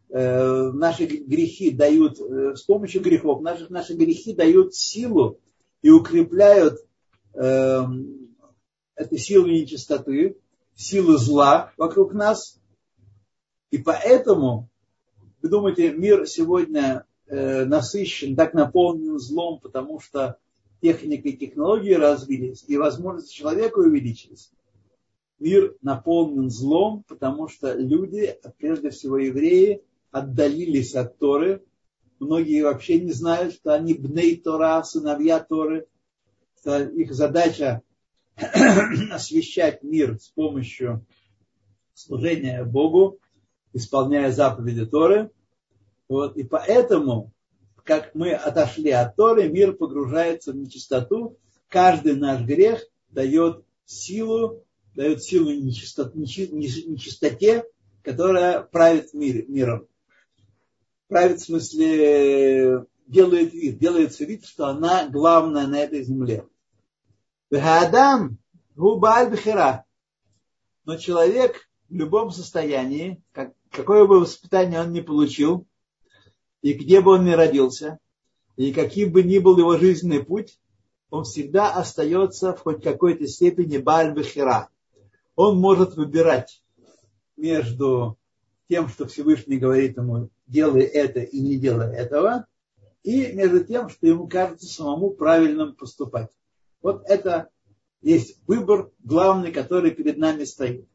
[0.10, 5.40] Э, наши грехи дают, э, с помощью грехов, наши, наши грехи дают силу
[5.82, 6.80] и укрепляют
[7.36, 7.82] э,
[8.96, 10.38] эту силу нечистоты,
[10.76, 12.60] силу зла вокруг нас.
[13.70, 14.68] И поэтому,
[15.44, 20.40] вы думаете, мир сегодня э, насыщен, так наполнен злом, потому что
[20.82, 24.52] техника и технологии развились, и возможности человека увеличились.
[25.40, 31.64] Мир наполнен злом, потому что люди, прежде всего евреи, отдалились от Торы.
[32.20, 35.88] Многие вообще не знают, что они бней Тора, сыновья Торы.
[36.60, 37.82] Что их задача
[39.12, 41.06] освещать мир с помощью
[41.94, 43.20] служения Богу,
[43.74, 45.32] исполняя заповеди Торы.
[46.10, 47.32] Вот, и поэтому,
[47.90, 51.40] как мы отошли от Торы, мир погружается в нечистоту.
[51.70, 57.66] Каждый наш грех дает силу, дает силу нечистоте, нечистоте
[58.04, 59.88] которая правит мир, миром.
[61.08, 66.46] Правит в смысле делает вид, делается вид, что она главная на этой земле.
[67.52, 68.38] Адам
[68.76, 69.86] губаль бхера.
[70.86, 75.66] Но человек в любом состоянии, как, какое бы воспитание он ни получил,
[76.62, 78.00] и где бы он ни родился,
[78.56, 80.60] и каким бы ни был его жизненный путь,
[81.10, 84.70] он всегда остается в хоть какой-то степени баль бхера.
[85.36, 86.64] Он может выбирать
[87.38, 88.18] между
[88.68, 92.46] тем, что Всевышний говорит ему, делай это и не делай этого,
[93.04, 96.30] и между тем, что ему кажется самому правильным поступать.
[96.82, 97.50] Вот это
[98.02, 100.88] есть выбор главный, который перед нами стоит.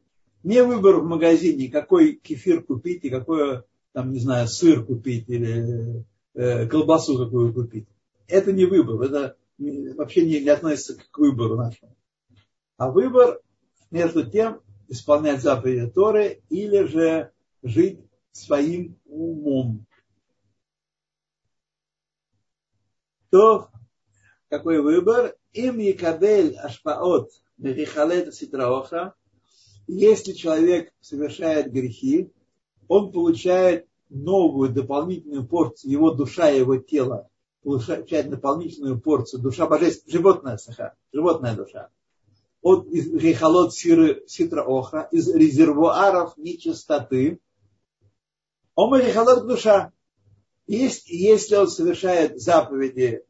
[0.43, 3.63] Не выбор в магазине, какой кефир купить и какой,
[3.95, 7.87] там, не знаю, сыр купить или э, колбасу какую купить.
[8.27, 11.95] Это не выбор, это вообще не, не относится к выбору нашему.
[12.75, 13.39] А выбор
[13.91, 17.31] между тем, исполнять заповеди Торы или же
[17.63, 18.01] жить
[18.33, 19.85] своим умом.
[23.29, 23.69] То
[24.49, 25.37] какой выбор?
[25.53, 29.15] Им якабель ашпаот мерихалет ситраоха.
[29.87, 32.33] Если человек совершает грехи,
[32.87, 37.29] он получает новую дополнительную порцию, его душа его тело
[37.63, 41.89] получает дополнительную порцию, душа божественная, животная саха, животная душа,
[42.61, 47.39] от рехалот ситра охра, из резервуаров нечистоты,
[48.75, 49.91] он рехалот душа.
[50.67, 53.23] Есть, если он совершает заповеди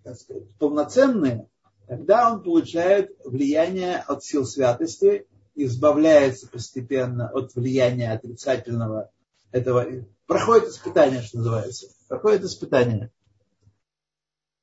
[0.00, 0.26] сказать,
[0.58, 1.48] полноценные,
[1.86, 5.26] тогда он получает влияние от сил святости,
[5.64, 9.10] избавляется постепенно от влияния отрицательного
[9.50, 9.86] этого.
[10.26, 11.88] Проходит испытание, что называется.
[12.08, 13.10] Проходит испытание.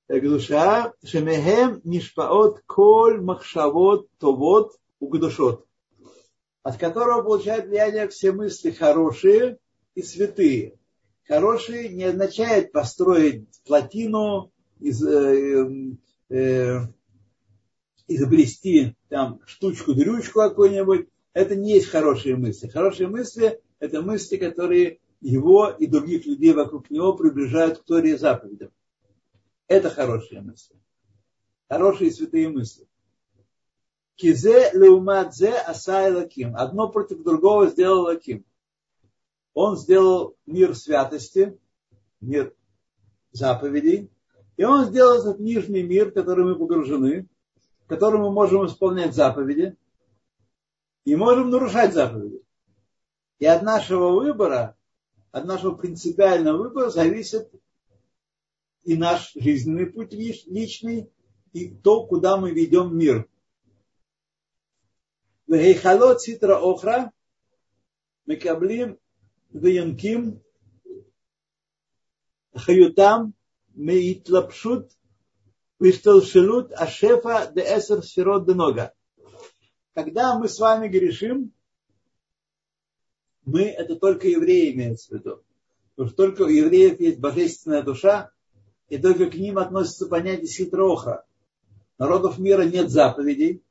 [0.07, 5.65] душа шемехем нишпаот коль махшавот товот угдушот,
[6.63, 9.57] от которого получают влияние все мысли хорошие
[9.95, 10.77] и святые.
[11.27, 15.67] Хорошие не означает построить плотину, из, э,
[16.29, 16.79] э,
[18.07, 22.67] изобрести там штучку-дрючку какую-нибудь, это не есть хорошие мысли.
[22.67, 28.71] Хорошие мысли– это мысли, которые его и других людей вокруг него приближают к Торе заповедям.
[29.67, 30.75] Это хорошие мысли.
[31.67, 32.87] Хорошие святые мысли.
[34.15, 36.55] Кизе леумадзе асай лаким.
[36.55, 38.45] Одно против другого сделал лаким.
[39.53, 41.57] Он сделал мир святости,
[42.21, 42.53] мир
[43.31, 44.09] заповедей,
[44.57, 47.27] и он сделал этот нижний мир, в который мы погружены,
[47.84, 49.76] в котором мы можем исполнять заповеди
[51.04, 52.42] и можем нарушать заповеди.
[53.38, 54.76] И от нашего выбора,
[55.32, 57.50] от нашего принципиального выбора зависит
[58.84, 61.10] и наш жизненный путь личный,
[61.52, 63.28] и то, куда мы ведем мир.
[65.46, 67.12] Вейхалот ситра охра
[68.26, 68.94] מקבלים
[69.52, 70.38] ויונקים
[72.56, 73.24] חיותם
[73.74, 74.93] מהתלבשות
[75.79, 78.93] Уихтелшилут Ашефа де Эсер Сферот де Нога.
[79.93, 81.51] Когда мы с вами грешим,
[83.45, 85.43] мы, это только евреи имеется в виду.
[85.95, 88.31] Потому что только у евреев есть божественная душа,
[88.89, 91.25] и только к ним относится понятие ситроха.
[91.97, 93.63] Народов мира нет заповедей,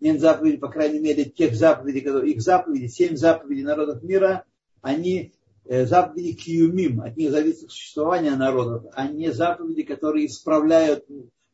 [0.00, 4.44] нет заповедей, по крайней мере, тех заповедей, которые, их заповеди, семь заповедей народов мира,
[4.82, 5.32] они
[5.66, 11.04] заповеди киюмим, от них зависит существование народов, а не заповеди, которые исправляют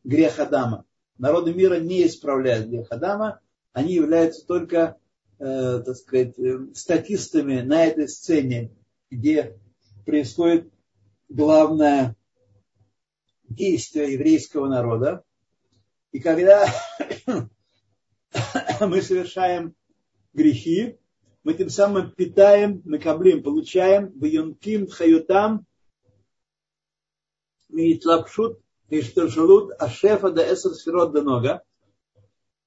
[0.03, 0.85] грех Адама.
[1.17, 3.39] Народы мира не исправляют грех Адама,
[3.73, 4.97] они являются только,
[5.39, 8.71] э, так сказать, э, статистами на этой сцене,
[9.09, 9.57] где
[10.05, 10.71] происходит
[11.29, 12.15] главное
[13.47, 15.23] действие еврейского народа.
[16.11, 16.65] И когда
[18.81, 19.75] мы совершаем
[20.33, 20.97] грехи,
[21.43, 25.65] мы тем самым питаем, накаблим, получаем в юнким хаютам
[27.69, 31.63] митлапшут миштаршалут ашефа да эсер сферот до нога.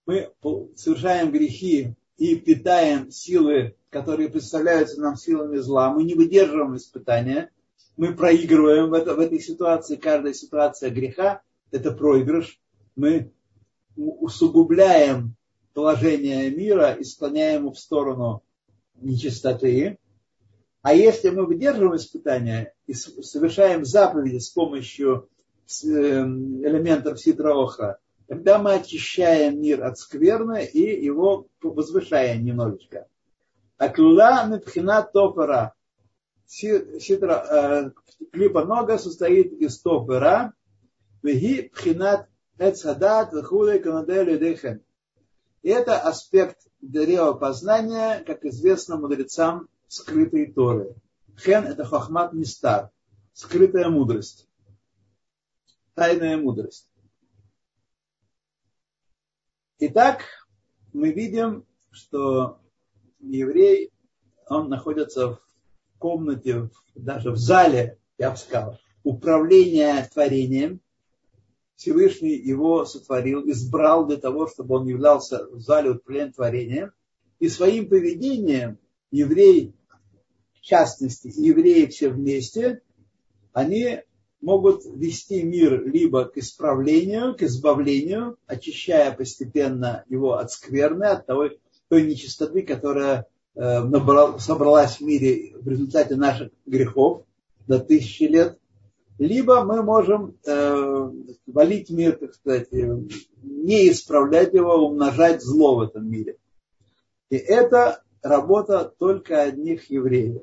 [0.06, 0.32] Мы
[0.74, 5.92] совершаем грехи и питаем силы, которые представляются нам силами зла.
[5.92, 7.50] Мы не выдерживаем испытания.
[7.96, 9.96] Мы проигрываем в, это, в этой ситуации.
[9.96, 12.60] Каждая ситуация греха– это проигрыш.
[12.96, 13.32] Мы
[13.96, 15.36] усугубляем
[15.74, 18.43] положение мира и склоняем его в сторону
[18.96, 19.98] нечистоты.
[20.82, 25.28] А если мы выдерживаем испытания и совершаем заповеди с помощью
[25.82, 33.06] эм, элементов ситроохра, тогда мы очищаем мир от скверны и его возвышаем немножечко.
[33.78, 35.74] Аклула мипхина топора.
[36.46, 37.90] Ситра, э,
[38.32, 40.52] клипа нога состоит из топора.
[41.22, 42.28] Веги пхинат
[42.58, 44.83] эцхадат вехулей канадель дехен.
[45.64, 50.94] И это аспект древа познания, как известно мудрецам, скрытой Торы.
[51.38, 52.90] Хен– это хахмат мистар,
[53.32, 54.46] скрытая мудрость,
[55.94, 56.90] тайная мудрость.
[59.78, 60.20] Итак,
[60.92, 62.60] мы видим, что
[63.20, 63.90] еврей,
[64.46, 65.40] он находится в
[65.98, 70.82] комнате, даже в зале, я бы сказал, управления творением,
[71.76, 76.92] Всевышний его сотворил, избрал для того, чтобы он являлся в зале управления творением.
[77.40, 78.78] И своим поведением
[79.10, 79.74] евреи,
[80.54, 82.80] в частности, евреи все вместе,
[83.52, 84.00] они
[84.40, 91.58] могут вести мир либо к исправлению, к избавлению, очищая постепенно его от скверны, от той,
[91.88, 93.80] той нечистоты, которая э,
[94.38, 97.24] собралась в мире в результате наших грехов
[97.66, 98.58] до тысячи лет,
[99.18, 101.10] либо мы можем э,
[101.46, 102.98] валить мир, так сказать, э,
[103.42, 106.36] не исправлять его, умножать зло в этом мире.
[107.30, 110.42] И это работа только одних евреев.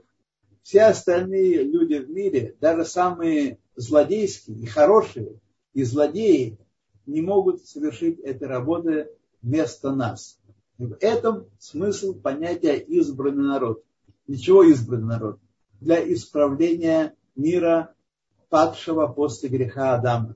[0.64, 5.40] Все остальные люди в мире, даже самые злодейские и хорошие,
[5.74, 6.58] и злодеи,
[7.06, 9.10] не могут совершить этой работы
[9.42, 10.40] вместо нас.
[10.78, 13.84] И в этом смысл понятия избранный народ.
[14.28, 15.40] Ничего избранный народ.
[15.80, 17.94] Для исправления мира
[18.52, 20.36] падшего после греха Адама.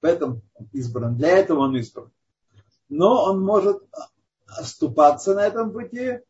[0.00, 0.42] В этом
[0.72, 1.16] избран.
[1.16, 2.12] Для этого он избран.
[2.88, 3.82] Но он может
[4.46, 6.20] оступаться на этом пути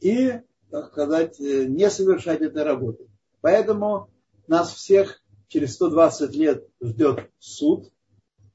[0.00, 0.34] и,
[0.70, 3.08] так сказать, не совершать этой работы.
[3.40, 4.10] Поэтому
[4.46, 7.90] нас всех через 120 лет ждет суд,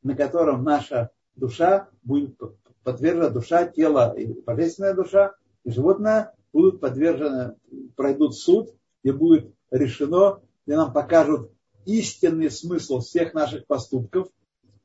[0.04, 2.38] на котором наша душа будет
[2.84, 7.56] подвержена, душа, тело и божественная душа, и животное будут подвержены,
[7.96, 8.70] пройдут суд,
[9.02, 11.52] и будет решено, где нам покажут
[11.86, 14.28] истинный смысл всех наших поступков,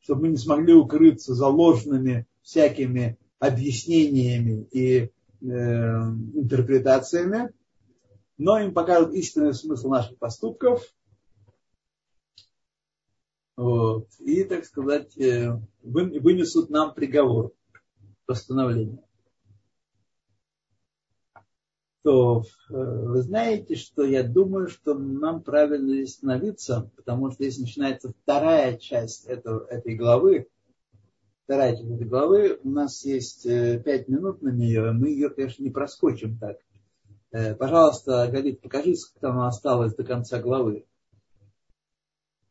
[0.00, 5.08] чтобы мы не смогли укрыться за ложными всякими объяснениями и э,
[5.40, 7.52] интерпретациями,
[8.38, 10.82] но им покажут истинный смысл наших поступков.
[13.56, 14.08] Вот.
[14.20, 17.52] И, так сказать, э, вынесут нам приговор,
[18.26, 19.05] постановление.
[22.06, 28.12] То э, вы знаете, что я думаю, что нам правильно остановиться, потому что если начинается
[28.12, 30.46] вторая часть этого, этой главы,
[31.42, 35.64] вторая часть этой главы, у нас есть э, пять минут на нее, мы ее, конечно,
[35.64, 36.58] не проскочим так.
[37.58, 40.86] Пожалуйста, Галит, покажи, сколько там осталось до конца главы.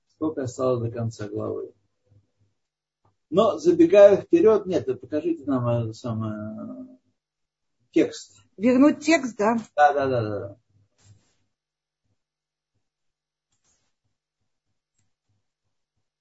[0.10, 1.72] Сколько осталось до конца главы?
[3.30, 6.99] Но забегая вперед, нет, покажите нам э, самое,
[7.91, 8.45] текст.
[8.58, 9.58] Вернуть текст, да?
[9.76, 10.58] Да, да, да, да.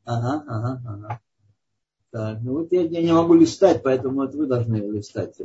[0.04, 1.20] Ага, ага, ага.
[2.10, 5.36] Так, ну вот я, я не могу листать, поэтому вот вы должны листать.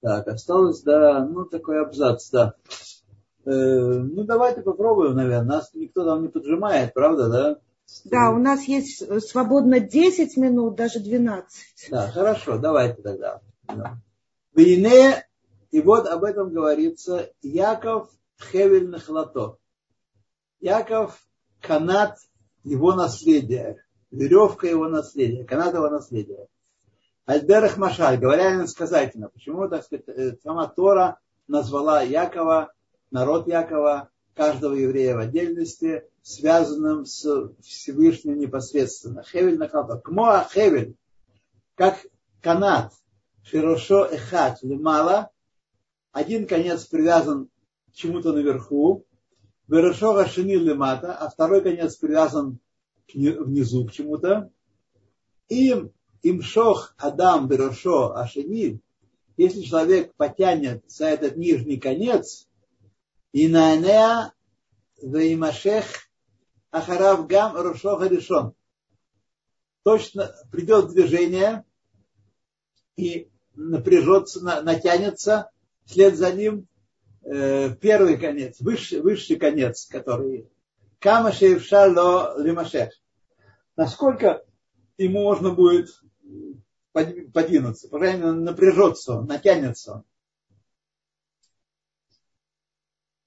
[0.00, 2.54] Так, осталось, да, ну такой абзац, да.
[3.44, 5.56] Э, ну, давайте попробуем, наверное.
[5.56, 7.58] Нас никто там не поджимает, правда, да?
[8.04, 11.88] Да, у нас есть свободно 10 минут, даже 12.
[11.90, 13.40] Да, хорошо, давайте тогда.
[14.54, 15.26] Вине,
[15.70, 18.10] и вот об этом говорится, Яков
[18.40, 19.56] Хевель Нахлато.
[20.60, 21.18] Яков
[21.60, 22.18] канат
[22.62, 26.46] его наследия, веревка его наследия, канат его наследия.
[27.24, 32.72] Альдерах Машаль, говоря иносказательно, почему, так сказать, э, сама Тора назвала Якова
[33.10, 39.22] народ Якова, каждого еврея в отдельности, связанным с Всевышним непосредственно.
[39.22, 39.98] Хевель нахалта.
[39.98, 40.94] Кмоа хевель,
[41.74, 42.06] как
[42.40, 42.92] канат,
[43.42, 45.30] широшо эхат лимала,
[46.12, 47.48] один конец привязан
[47.90, 49.04] к чему-то наверху,
[49.68, 52.58] Верошо Рашини лимата, а второй конец привязан
[53.14, 54.50] внизу к чему-то.
[55.48, 58.80] Им имшох Адам Берошо Ашини,
[59.36, 62.48] если человек потянет за этот нижний конец,
[63.32, 64.32] и на Инанеа
[65.02, 65.86] Веймашех
[66.70, 68.54] Ахарав Гам Рушоха решен.
[69.82, 71.64] Точно придет движение
[72.96, 75.50] и напряжется, натянется
[75.84, 76.68] вслед за ним
[77.24, 80.48] э, первый конец, высший, высший конец, который
[80.98, 82.92] Кама Шейвшало Лимашех.
[83.76, 84.44] Насколько
[84.98, 85.88] ему можно будет
[86.92, 90.04] подвинуться, по крайней мере, напряжется он, натянется он.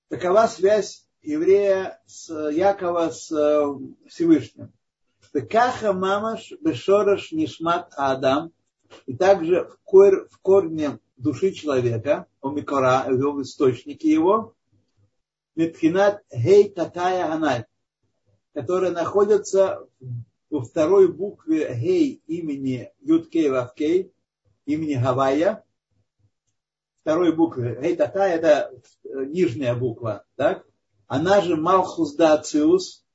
[0.09, 4.71] Такова связь еврея с Якова с э, Всевышним.
[5.49, 8.51] Каха мамаш бешораш нишмат адам.
[9.07, 14.53] И также в, кор, в корне души человека, у микора, в источнике его,
[15.55, 17.65] Митхинат Хей Татая Ганай,
[18.53, 19.87] которая находится
[20.51, 24.13] во второй букве Хей имени Юткей Вавкей,
[24.65, 25.64] имени Гавайя,
[27.05, 27.77] второй буквы.
[27.83, 28.71] Эйтата это
[29.03, 30.65] э, нижняя буква, так?
[31.05, 33.05] Она же Малхус да Ациус,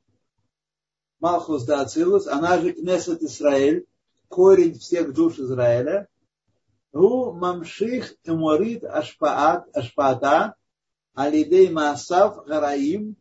[1.18, 3.86] Малхус да Ацилус, она же Кнесет Исраэль,
[4.28, 6.06] корень всех душ Израиля.
[6.92, 10.54] У мамших эморит ашпаат, ашпаата,
[11.14, 13.16] алидей маасав гараим,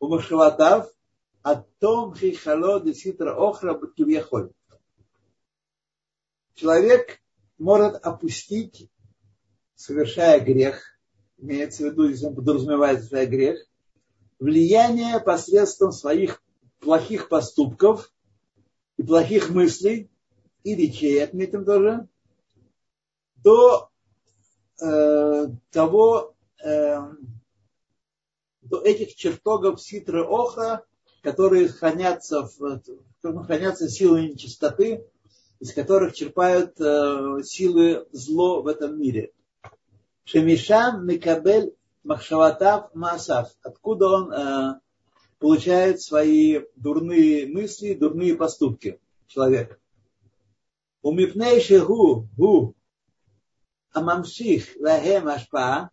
[0.00, 0.90] у машхаватав,
[1.78, 4.50] том хихало деситра охра бакивьяхоль.
[6.52, 7.22] Человек
[7.56, 8.90] может опустить
[9.76, 10.82] совершая грех,
[11.38, 13.66] имеется в виду, если он подразумевает совершая грех,
[14.38, 16.42] влияние посредством своих
[16.80, 18.12] плохих поступков
[18.96, 20.10] и плохих мыслей
[20.64, 22.08] и речей, отметим тоже,
[23.36, 23.90] до
[24.82, 26.98] э, того, э,
[28.62, 30.84] до этих чертогов ситры охра,
[31.22, 32.82] которые хранятся, в,
[33.44, 35.06] хранятся силы нечистоты,
[35.60, 39.32] из которых черпают э, силы зло в этом мире.
[40.26, 43.48] Шемишам Микабель Махшаватав Масав.
[43.62, 44.80] Откуда он э,
[45.38, 49.80] получает свои дурные мысли, дурные поступки, человек.
[51.02, 52.74] У Мипнейши Гу Гу
[53.92, 55.90] Амамших Лахем Ашпа.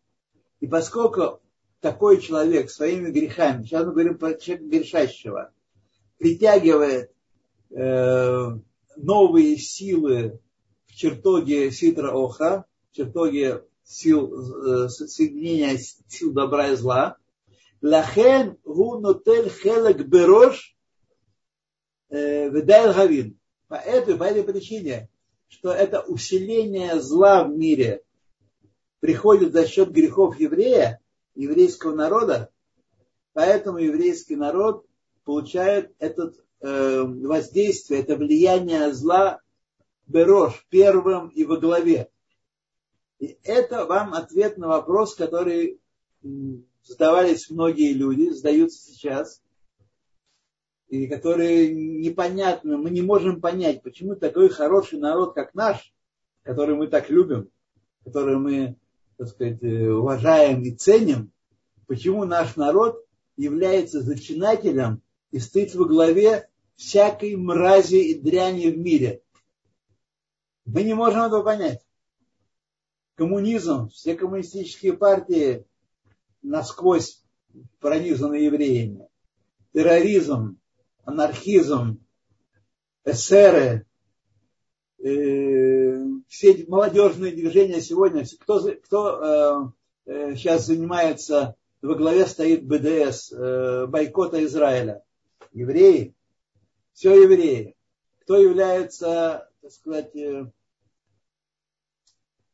[0.59, 1.39] И поскольку
[1.79, 5.51] такой человек своими грехами, сейчас мы говорим про человека грешащего,
[6.17, 7.11] притягивает
[7.69, 8.47] э,
[8.95, 10.39] новые силы
[10.87, 15.77] в чертоге Ситра Оха, в чертоге сил, э, соединения
[16.07, 17.17] сил добра и зла.
[17.81, 20.75] Лахен гу нотель хелек берош
[22.09, 23.37] э, ведайл гавин.
[23.67, 25.09] По этой, по этой причине,
[25.47, 28.03] что это усиление зла в мире
[28.99, 31.01] приходит за счет грехов еврея,
[31.35, 32.49] еврейского народа,
[33.33, 34.85] поэтому еврейский народ
[35.25, 39.41] получает это э, воздействие, это влияние зла
[40.07, 42.09] берош первым и во главе.
[43.23, 45.79] И это вам ответ на вопрос, который
[46.83, 49.41] задавались многие люди, задаются сейчас,
[50.89, 55.93] и которые непонятно, мы не можем понять, почему такой хороший народ, как наш,
[56.41, 57.49] который мы так любим,
[58.03, 58.75] который мы,
[59.15, 61.31] так сказать, э, уважаем и ценим,
[61.87, 63.05] почему наш народ
[63.37, 65.01] является зачинателем
[65.31, 69.21] и стоит во главе всякой мрази и дряни в мире.
[70.65, 71.82] Мы не можем этого понять.
[73.15, 75.65] Коммунизм, все коммунистические партии
[76.41, 77.23] насквозь
[77.79, 79.07] пронизаны евреями.
[79.73, 80.57] Терроризм,
[81.03, 82.03] анархизм,
[83.05, 83.85] эсеры,
[84.99, 89.73] э, все молодежные движения сегодня, кто, кто
[90.05, 95.03] э, э, сейчас занимается, во главе стоит БДС, э, бойкота Израиля?
[95.51, 96.15] Евреи.
[96.93, 97.75] Все евреи.
[98.21, 100.49] Кто является, так сказать, э,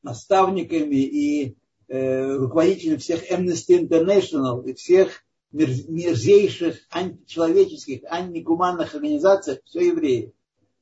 [0.04, 1.56] наставниками и
[1.88, 10.34] э, руководителем всех Amnesty International и всех мерзейших античеловеческих, антигуманных организаций, все евреи.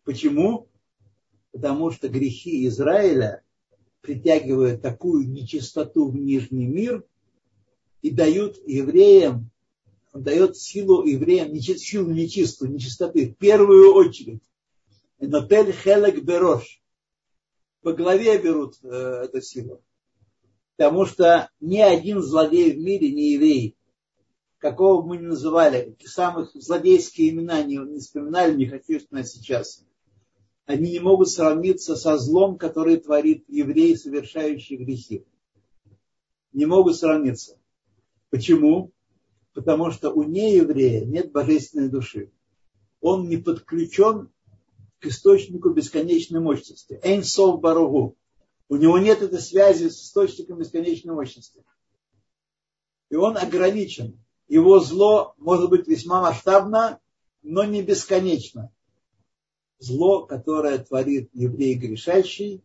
[0.03, 0.67] Почему?
[1.51, 3.43] Потому что грехи Израиля
[4.01, 7.03] притягивают такую нечистоту в нижний мир
[8.01, 9.49] и дают евреям,
[10.13, 14.41] он дает силу евреям, силу нечистую, нечистоты, в первую очередь.
[15.19, 16.81] Нотель хелек берош.
[17.81, 19.83] По голове берут э, эту силу.
[20.75, 23.77] Потому что ни один злодей в мире не еврей
[24.59, 29.85] какого бы мы ни называли, самых злодейские имена не, не вспоминали, не хочу вспоминать сейчас,
[30.65, 35.25] они не могут сравниться со злом, который творит еврей, совершающий грехи.
[36.51, 37.57] Не могут сравниться.
[38.29, 38.91] Почему?
[39.53, 42.31] Потому что у нееврея нет божественной души.
[42.99, 44.29] Он не подключен
[44.99, 46.99] к источнику бесконечной мощности.
[47.03, 48.15] Эйнсов Баругу.
[48.69, 51.63] У него нет этой связи с источником бесконечной мощности.
[53.09, 56.99] И он ограничен его зло может быть весьма масштабно,
[57.43, 58.71] но не бесконечно.
[59.79, 62.63] Зло, которое творит еврей грешащий,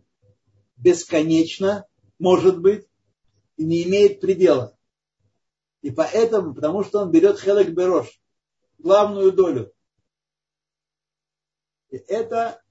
[0.76, 1.86] бесконечно,
[2.18, 2.86] может быть,
[3.56, 4.76] и не имеет предела.
[5.82, 8.20] И поэтому, потому что он берет хелек берош,
[8.78, 9.72] главную долю.
[11.98, 12.62] Это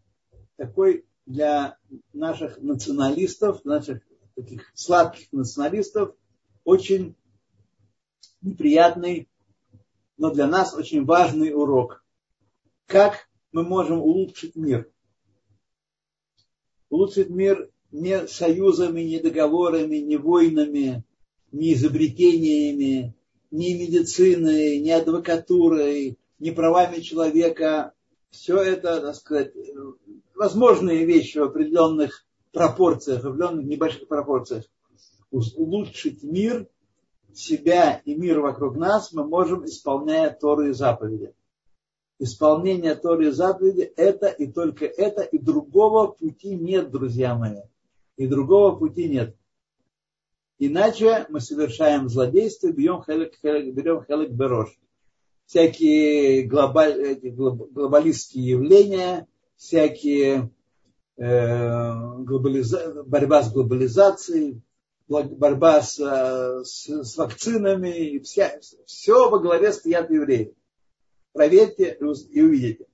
[0.58, 1.78] такой для
[2.14, 4.02] наших националистов, наших
[4.36, 6.16] таких сладких националистов,
[6.64, 7.16] очень
[8.42, 9.30] неприятный,
[10.18, 12.04] но для нас очень важный урок.
[12.88, 14.92] Как мы можем улучшить мир?
[16.90, 21.04] Улучшить мир не союзами, не договорами, не войнами,
[21.52, 23.16] не изобретениями,
[23.52, 27.94] не медициной, не адвокатурой, не правами человека.
[28.32, 29.54] Все это, так сказать,
[30.36, 34.66] возможные вещи в определенных пропорциях, в определенных небольших пропорциях.
[35.32, 36.68] Улучшить мир–
[37.34, 41.34] себя и мир вокруг нас мы можем, исполняя Торы и заповеди.
[42.20, 47.62] Исполнение Торы и заповеди– это и только это, и другого пути нет, друзья мои.
[48.18, 49.36] И другого пути нет.
[50.60, 54.78] Иначе мы совершаем злодейство, берем хелек, хелек, берем хелек берош.
[55.52, 57.20] Всякие глобаль,
[57.74, 59.28] глобалистские явления,
[59.58, 60.50] всякие
[61.18, 64.62] э, глобализа, борьба с глобализацией,
[65.10, 65.98] борьба с,
[66.64, 70.56] с, с вакцинами, вся, все во главе стоят евреи.
[71.34, 72.86] Проверьте и увидите.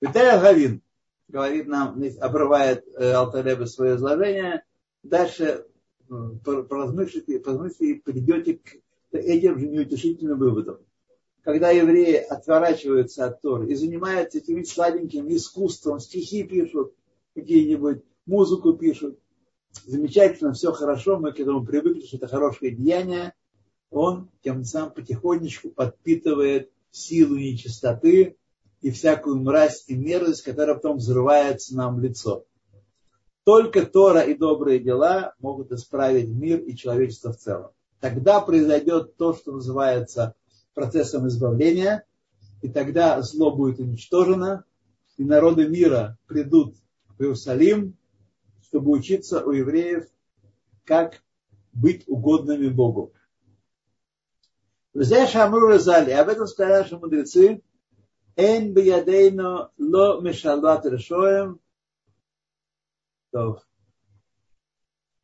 [0.00, 0.82] Виталий Гавин
[1.28, 4.64] говорит нам, обрывает э, Алтаребе свое изложение,
[5.02, 5.66] дальше
[6.08, 8.78] э, поразмыслите, поразмыслите и придете к
[9.12, 10.78] этим же неутешительным выводам.
[11.42, 16.94] Когда евреи отворачиваются от Торы и занимаются этим сладеньким искусством, стихи пишут,
[17.34, 19.18] какие-нибудь, музыку пишут,
[19.86, 23.32] замечательно, все хорошо, мы к этому привыкли, что это хорошее деяние,
[23.90, 28.36] он тем самым потихонечку подпитывает силу нечистоты
[28.82, 32.44] и всякую мразь и мерзость, которая потом взрывается нам в лицо.
[33.44, 37.70] Только Тора и добрые дела могут исправить мир и человечество в целом.
[37.98, 40.34] Тогда произойдет то, что называется
[40.80, 42.06] процессом избавления,
[42.62, 44.64] и тогда зло будет уничтожено,
[45.18, 46.74] и народы мира придут
[47.18, 47.98] в Иерусалим,
[48.62, 50.08] чтобы учиться у евреев,
[50.86, 51.22] как
[51.74, 53.12] быть угодными Богу.
[54.94, 57.62] Взе шамру разали, об этом сказали наши мудрецы,
[58.36, 61.60] Эн биядейно ло мешалат решоем.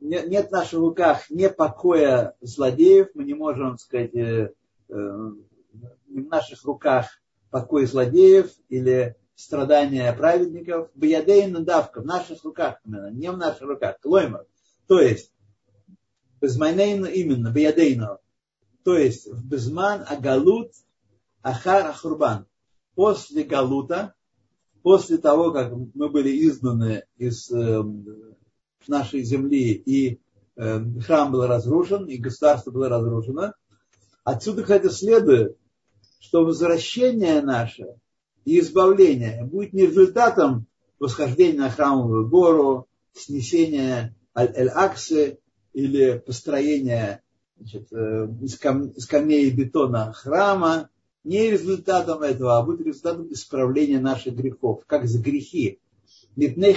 [0.00, 4.12] Нет в наших руках не покоя злодеев, мы не можем сказать,
[4.89, 5.30] э, э,
[6.09, 7.07] в наших руках
[7.51, 14.47] покой злодеев или страдания праведников, Баядейна давка, в наших руках, не в наших руках, клоймер.
[14.87, 15.32] То есть,
[16.41, 18.18] Безмайнейну именно, Беядейну.
[18.84, 20.72] То есть в Безман Агалут
[21.43, 22.47] Ахар Ахурбан.
[22.95, 24.14] После Галута,
[24.82, 27.82] после того, как мы были изгнаны из э,
[28.87, 30.20] нашей земли и
[30.57, 33.53] э, храм был разрушен, и государство было разрушено,
[34.27, 35.57] отсюда, кстати, следует,
[36.18, 37.95] что возвращение наше
[38.45, 40.66] и избавление будет не результатом
[40.99, 45.39] восхождения на храмовую гору, снесения Аль-Аксы
[45.72, 47.22] или построения
[47.57, 48.29] значит, э,
[49.47, 50.91] и бетона храма,
[51.22, 55.79] не результатом этого, а будет результатом исправления наших грехов, как за грехи.
[56.35, 56.74] Митней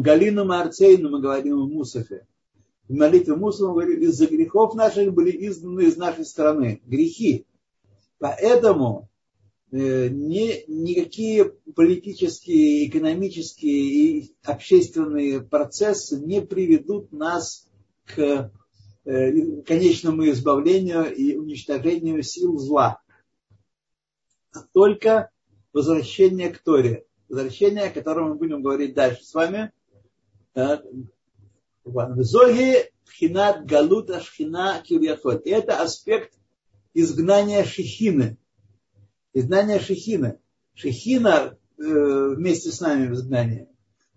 [0.00, 2.24] галину марцейну, мы говорим в Мусафе.
[2.88, 6.82] В молитве Муса мы говорим, из-за грехов наших были изгнаны из нашей страны.
[6.84, 7.46] Грехи.
[8.18, 9.08] Поэтому
[9.70, 17.68] э, ни, никакие политические, экономические и общественные процессы не приведут нас
[18.04, 18.50] к
[19.04, 23.00] э, конечному избавлению и уничтожению сил зла.
[24.52, 25.30] А только
[25.72, 27.06] возвращение к Торе.
[27.28, 29.72] Возвращение, о котором мы будем говорить дальше с вами.
[31.84, 35.46] Зоги пхинат галута шхина кирьяхот.
[35.46, 36.32] Это аспект
[36.94, 38.38] изгнания шехины.
[39.34, 40.38] Изгнание шехины.
[40.74, 43.68] Шехина э, вместе с нами в изгнании.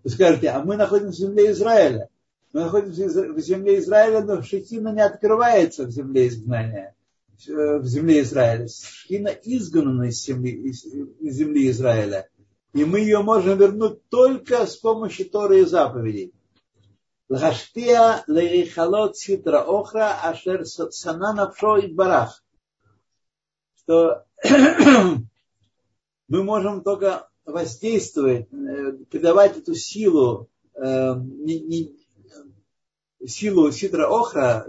[0.04, 2.08] Вы скажете, а мы находимся в земле Израиля.
[2.52, 6.94] Мы находимся в земле Израиля, но шехина не открывается в земле изгнания.
[7.48, 8.68] Э, в земле Израиля.
[8.68, 12.28] Шхина изгнана из земли, из, из земли Израиля.
[12.72, 16.32] И мы ее можем вернуть только с помощью Торы и заповедей.
[17.28, 22.44] Лхаштия лейхалот ситра охра ашер сана навшо и барах.
[23.78, 24.24] Что
[26.28, 31.96] мы можем только воздействовать, э, придавать эту силу, э, не, не,
[33.26, 34.66] силу ситра охра,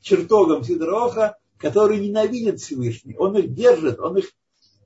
[0.00, 3.16] чертогам Сидроха, которые ненавидят Всевышний.
[3.16, 4.32] Он их держит, он их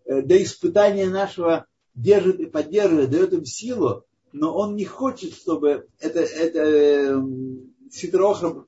[0.06, 5.88] э, до испытания нашего держит и поддерживает, дает им силу, но он не хочет, чтобы
[5.98, 8.66] это, это эм, сидроха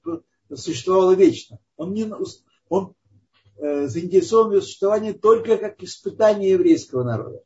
[0.55, 1.59] существовало вечно.
[1.77, 2.13] Он, не,
[2.69, 2.95] он
[3.57, 7.43] э, заинтересован в существовании только как испытание еврейского народа.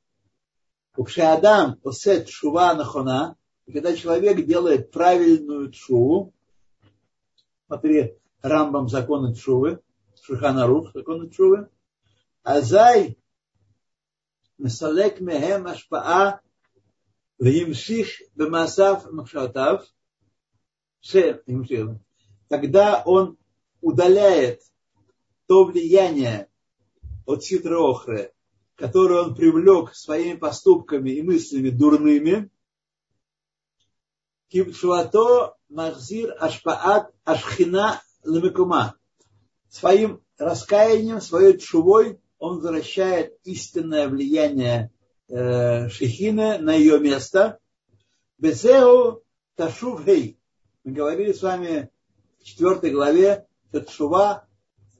[1.18, 3.36] Адам осет шува нахона,
[3.70, 6.32] когда человек делает правильную тшуву,
[7.66, 9.80] смотри, Рамбам законы тшувы,
[10.22, 11.68] Шуханарух законы тшувы,
[12.42, 13.18] Азай
[14.56, 16.40] Месалек Мехем Ашпаа
[17.38, 19.86] Вимших бемасав махшатав,
[21.00, 21.42] ше
[22.48, 23.36] тогда он
[23.80, 24.62] удаляет
[25.46, 26.48] то влияние
[27.26, 28.32] от ситра охры,
[28.74, 32.50] которое он привлек своими поступками и мыслями дурными,
[34.48, 38.96] кипшуато махзир ашпаат ашхина ламикума.
[39.68, 44.90] Своим раскаянием, своей чувой он возвращает истинное влияние
[45.28, 47.58] э, Шехина на ее место.
[48.38, 49.22] Безеу
[49.54, 50.38] Ташув Хей.
[50.84, 51.90] Мы говорили с вами
[52.40, 54.46] в четвертой главе, что Тшува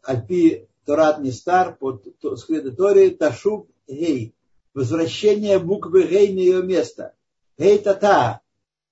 [0.02, 2.00] Альпи Торат Нестар по
[2.36, 4.34] скрытой Торе Ташув Гей.
[4.74, 7.14] Возвращение буквы Гей на ее место.
[7.58, 8.40] Гей Тата.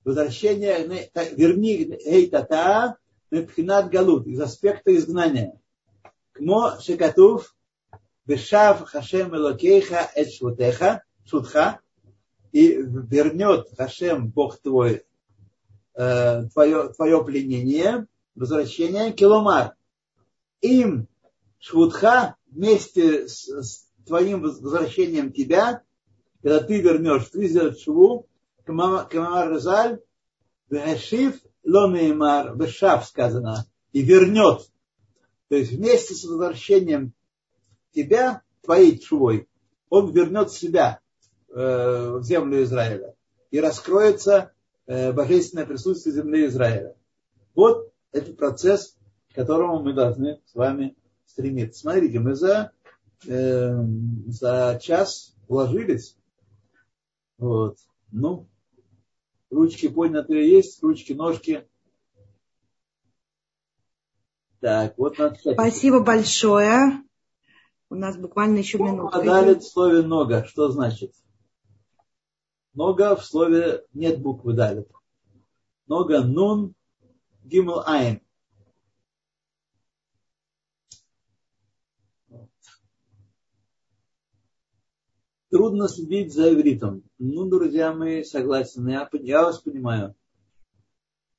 [0.04, 2.98] Возвращение, верни Гей Тата
[3.30, 5.58] Мепхинат Галут, из аспекта изгнания.
[6.32, 7.54] Кмо Шекатув,
[8.26, 11.80] Бешав Хашем Элокейха Эт Шутеха, Шутха,
[12.52, 15.04] и вернет Хашем, Бог твой,
[15.94, 19.74] э, твое, твое пленение, возвращение, Киломар.
[20.60, 21.08] Им
[21.58, 25.82] Швудха вместе с, с твоим возвращением тебя,
[26.42, 28.28] когда ты вернешь, ты сделаешь шву,
[28.64, 30.00] Камамар Розаль,
[30.68, 34.70] Вешив Лонеймар, Бешав сказано, и вернет.
[35.48, 37.12] То есть вместе с возвращением
[37.92, 39.48] тебя, твоей чувой,
[39.88, 41.00] он вернет себя
[41.54, 43.14] в землю Израиля.
[43.50, 44.52] И раскроется
[44.86, 46.96] э, божественное присутствие земли Израиля.
[47.54, 48.96] Вот этот процесс,
[49.30, 50.96] к которому мы должны с вами
[51.26, 51.80] стремиться.
[51.80, 52.72] Смотрите, мы за,
[53.26, 53.72] э,
[54.26, 56.16] за час вложились.
[57.38, 57.78] Вот.
[58.10, 58.48] Ну,
[59.54, 61.66] Ручки поднятые есть, ручки, ножки.
[64.60, 67.04] Так, вот надо Спасибо большое.
[67.88, 69.22] У нас буквально еще минута.
[69.22, 70.44] Далит в слове нога.
[70.44, 71.14] Что значит?
[72.74, 74.88] Нога в слове нет буквы далит.
[75.86, 76.74] Нога нун
[77.44, 78.20] гимл айн.
[85.54, 87.04] трудно следить за ивритом.
[87.20, 90.16] Ну, друзья мои, согласен, я, я вас понимаю.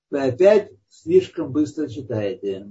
[0.10, 2.66] вы опять слишком быстро читаете.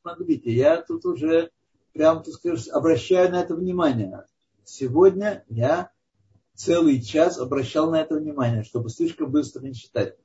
[0.00, 1.50] Смотрите, я тут уже
[1.92, 4.24] прям, так сказать, обращаю на это внимание.
[4.64, 5.91] Сегодня я
[6.54, 10.16] целый час обращал на это внимание, чтобы слишком быстро не читать.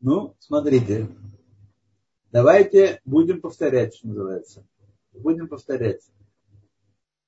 [0.00, 1.08] Ну, смотрите,
[2.30, 4.66] давайте будем повторять, что называется.
[5.12, 6.02] Будем повторять.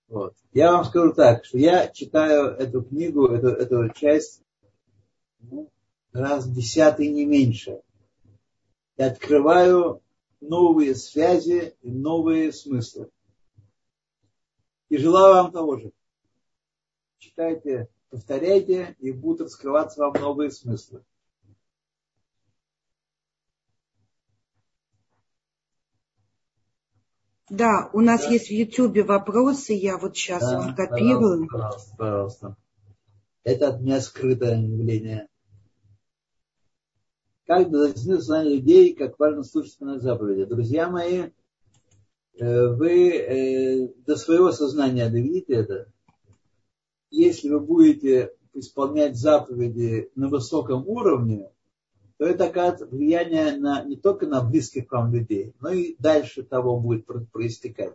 [0.09, 0.35] Вот.
[0.53, 4.43] Я вам скажу так, что я читаю эту книгу, эту, эту часть
[5.41, 5.71] ну,
[6.13, 7.81] раз в десятый не меньше.
[8.97, 10.03] И открываю
[10.41, 13.11] новые связи и новые смыслы.
[14.89, 15.93] И желаю вам того же.
[17.19, 21.05] Читайте, повторяйте, и будут раскрываться вам новые смыслы.
[27.49, 28.31] Да, у нас да.
[28.31, 31.47] есть в Ютубе вопросы, я вот сейчас да, их копирую.
[31.47, 32.57] Пожалуйста, пожалуйста.
[33.45, 35.29] Это от меня скрытое явление.
[37.47, 40.47] Как должны знать людей, как важно слушать на заповеди.
[40.47, 41.31] Друзья мои,
[42.41, 45.93] э, вы э, до своего сознания доведите это.
[47.17, 51.51] Если вы будете исполнять заповеди на высоком уровне,
[52.19, 56.79] то это оказывает влияние на, не только на близких вам людей, но и дальше того
[56.79, 57.95] будет проистекать.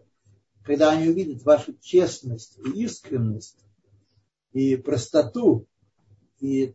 [0.63, 3.63] Когда они увидят вашу честность и искренность,
[4.53, 5.67] и простоту,
[6.39, 6.73] и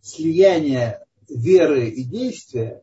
[0.00, 2.80] слияние веры и действия,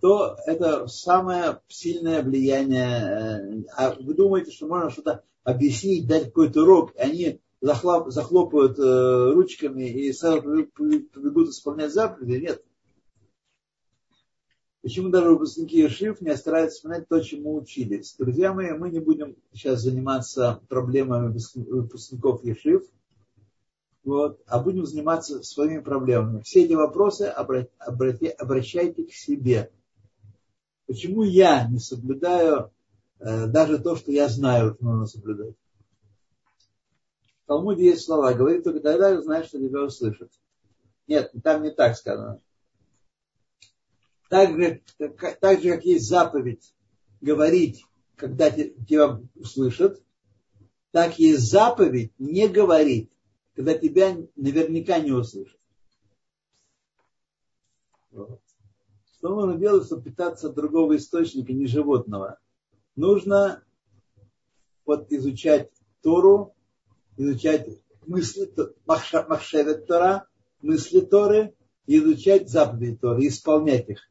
[0.00, 3.66] то это самое сильное влияние.
[3.76, 9.32] А вы думаете, что можно что-то объяснить, дать какой-то урок, и они захлоп, захлопают э,
[9.32, 12.44] ручками и сразу побегут исполнять заповеди.
[12.44, 12.64] Нет.
[14.82, 18.16] Почему даже выпускники Ешив не стараются вспоминать то, чему учились?
[18.18, 22.82] Друзья мои, мы не будем сейчас заниматься проблемами выпускников Ешив,
[24.02, 26.42] вот, а будем заниматься своими проблемами.
[26.42, 27.22] Все эти вопросы
[27.78, 29.70] обращайте к себе.
[30.86, 32.72] Почему я не соблюдаю
[33.22, 35.54] даже то, что я знаю, что нужно соблюдать?
[37.44, 40.30] В Талмуде есть слова, говорит только тогда, знаешь, что тебя услышат.
[41.06, 42.40] Нет, там не так сказано.
[44.28, 46.74] Так же, так, так же, как есть заповедь
[47.20, 47.84] говорить,
[48.16, 50.02] когда тебя услышат,
[50.90, 53.10] так есть заповедь не говорить,
[53.54, 55.58] когда тебя наверняка не услышат.
[58.10, 58.40] Вот.
[59.16, 62.38] Что нужно делать, чтобы питаться от другого источника, не животного?
[62.96, 63.62] Нужно
[64.84, 65.70] вот изучать
[66.02, 66.54] Тору
[67.16, 67.68] изучать
[68.06, 68.50] мысли
[68.86, 70.26] Махшевет Тора,
[70.60, 71.54] мысли Торы,
[71.86, 74.08] изучать заповеди Торы, исполнять их.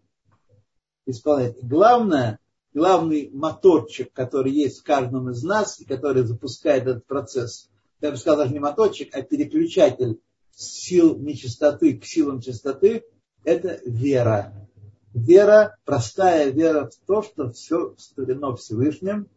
[1.06, 1.58] Исполнять.
[1.62, 2.40] Главное,
[2.74, 7.70] главный моторчик, который есть в каждом из нас, и который запускает этот процесс,
[8.02, 10.20] я бы сказал, даже не моторчик, а переключатель
[10.52, 13.04] сил нечистоты к силам чистоты,
[13.44, 14.70] это вера.
[15.14, 19.28] Вера, простая вера в то, что все створено Всевышним,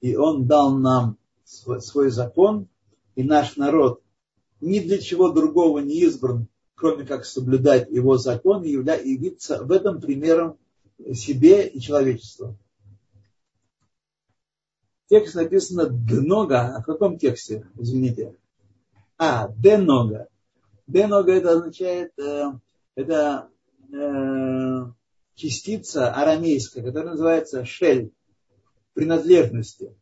[0.00, 2.68] и Он дал нам свой, свой закон,
[3.16, 4.02] и наш народ
[4.60, 10.00] ни для чего другого не избран, кроме как соблюдать его закон и явиться в этом
[10.00, 10.58] примером
[11.12, 12.56] себе и человечеству.
[15.08, 16.76] Текст написано «днога».
[16.76, 17.66] А в каком тексте?
[17.76, 18.36] Извините.
[19.18, 20.28] А, «денога».
[20.86, 22.52] «Денога» это означает, э,
[22.94, 23.48] это
[23.92, 24.86] э,
[25.34, 28.12] частица арамейская, которая называется «шель»,
[28.94, 29.94] принадлежности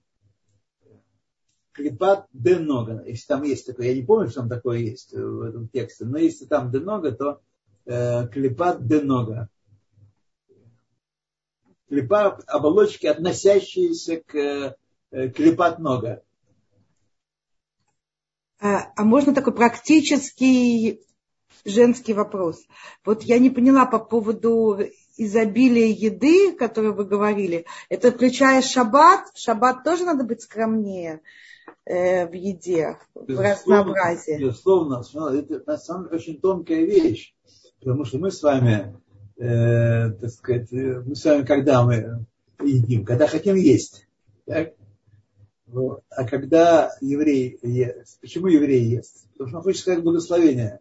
[1.79, 3.05] клипат денога.
[3.07, 6.19] Если там есть такое, я не помню, что там такое есть в этом тексте, но
[6.19, 7.41] если там денога, то
[7.87, 9.49] э, клипат денога.
[11.89, 14.77] Клипа оболочки, относящиеся к
[15.13, 16.23] э, клипат нога.
[18.61, 21.01] А, а можно такой практический
[21.65, 22.61] женский вопрос?
[23.05, 24.81] Вот я не поняла по поводу
[25.19, 27.67] изобилия еды, о которой вы говорили.
[27.89, 29.27] Это включая шаббат.
[29.35, 31.21] Шаббат тоже надо быть скромнее.
[31.85, 34.39] Э, в еде, в разнообразии.
[34.39, 35.03] Безусловно,
[35.35, 37.35] это на самом деле очень тонкая вещь,
[37.81, 38.95] потому что мы с вами,
[39.39, 42.27] э, так сказать, мы с вами когда мы
[42.63, 44.07] едим, когда хотим есть,
[44.45, 44.75] так?
[45.67, 46.03] Вот.
[46.11, 49.27] А когда еврей ест, почему еврей ест?
[49.33, 50.81] Потому что он хочет сказать благословение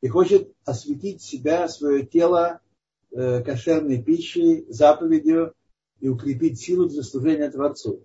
[0.00, 2.60] и хочет осветить себя, свое тело
[3.44, 5.54] кошерной пищей, заповедью
[6.00, 8.04] и укрепить силу для служения Творцу.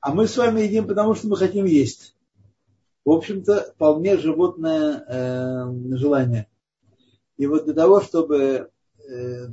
[0.00, 2.16] А мы с вами едим, потому что мы хотим есть.
[3.04, 6.48] В общем-то, вполне животное э, желание.
[7.36, 8.70] И вот для того, чтобы
[9.08, 9.46] э,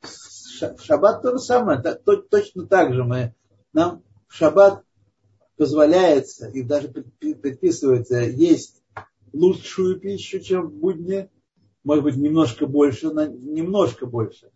[0.00, 3.34] в шаббат то же самое, то, точно так же мы,
[3.72, 4.82] нам в шаббат
[5.56, 8.82] позволяется и даже предписывается есть
[9.32, 11.28] лучшую пищу, чем в будни,
[11.84, 14.50] может быть, немножко больше, немножко больше.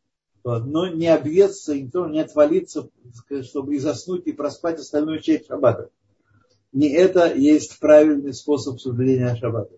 [0.45, 2.89] Но не объесться, не отвалиться,
[3.43, 5.91] чтобы и заснуть, и проспать остальную часть шаббата.
[6.73, 9.77] Не это есть правильный способ соблюдения шаббата.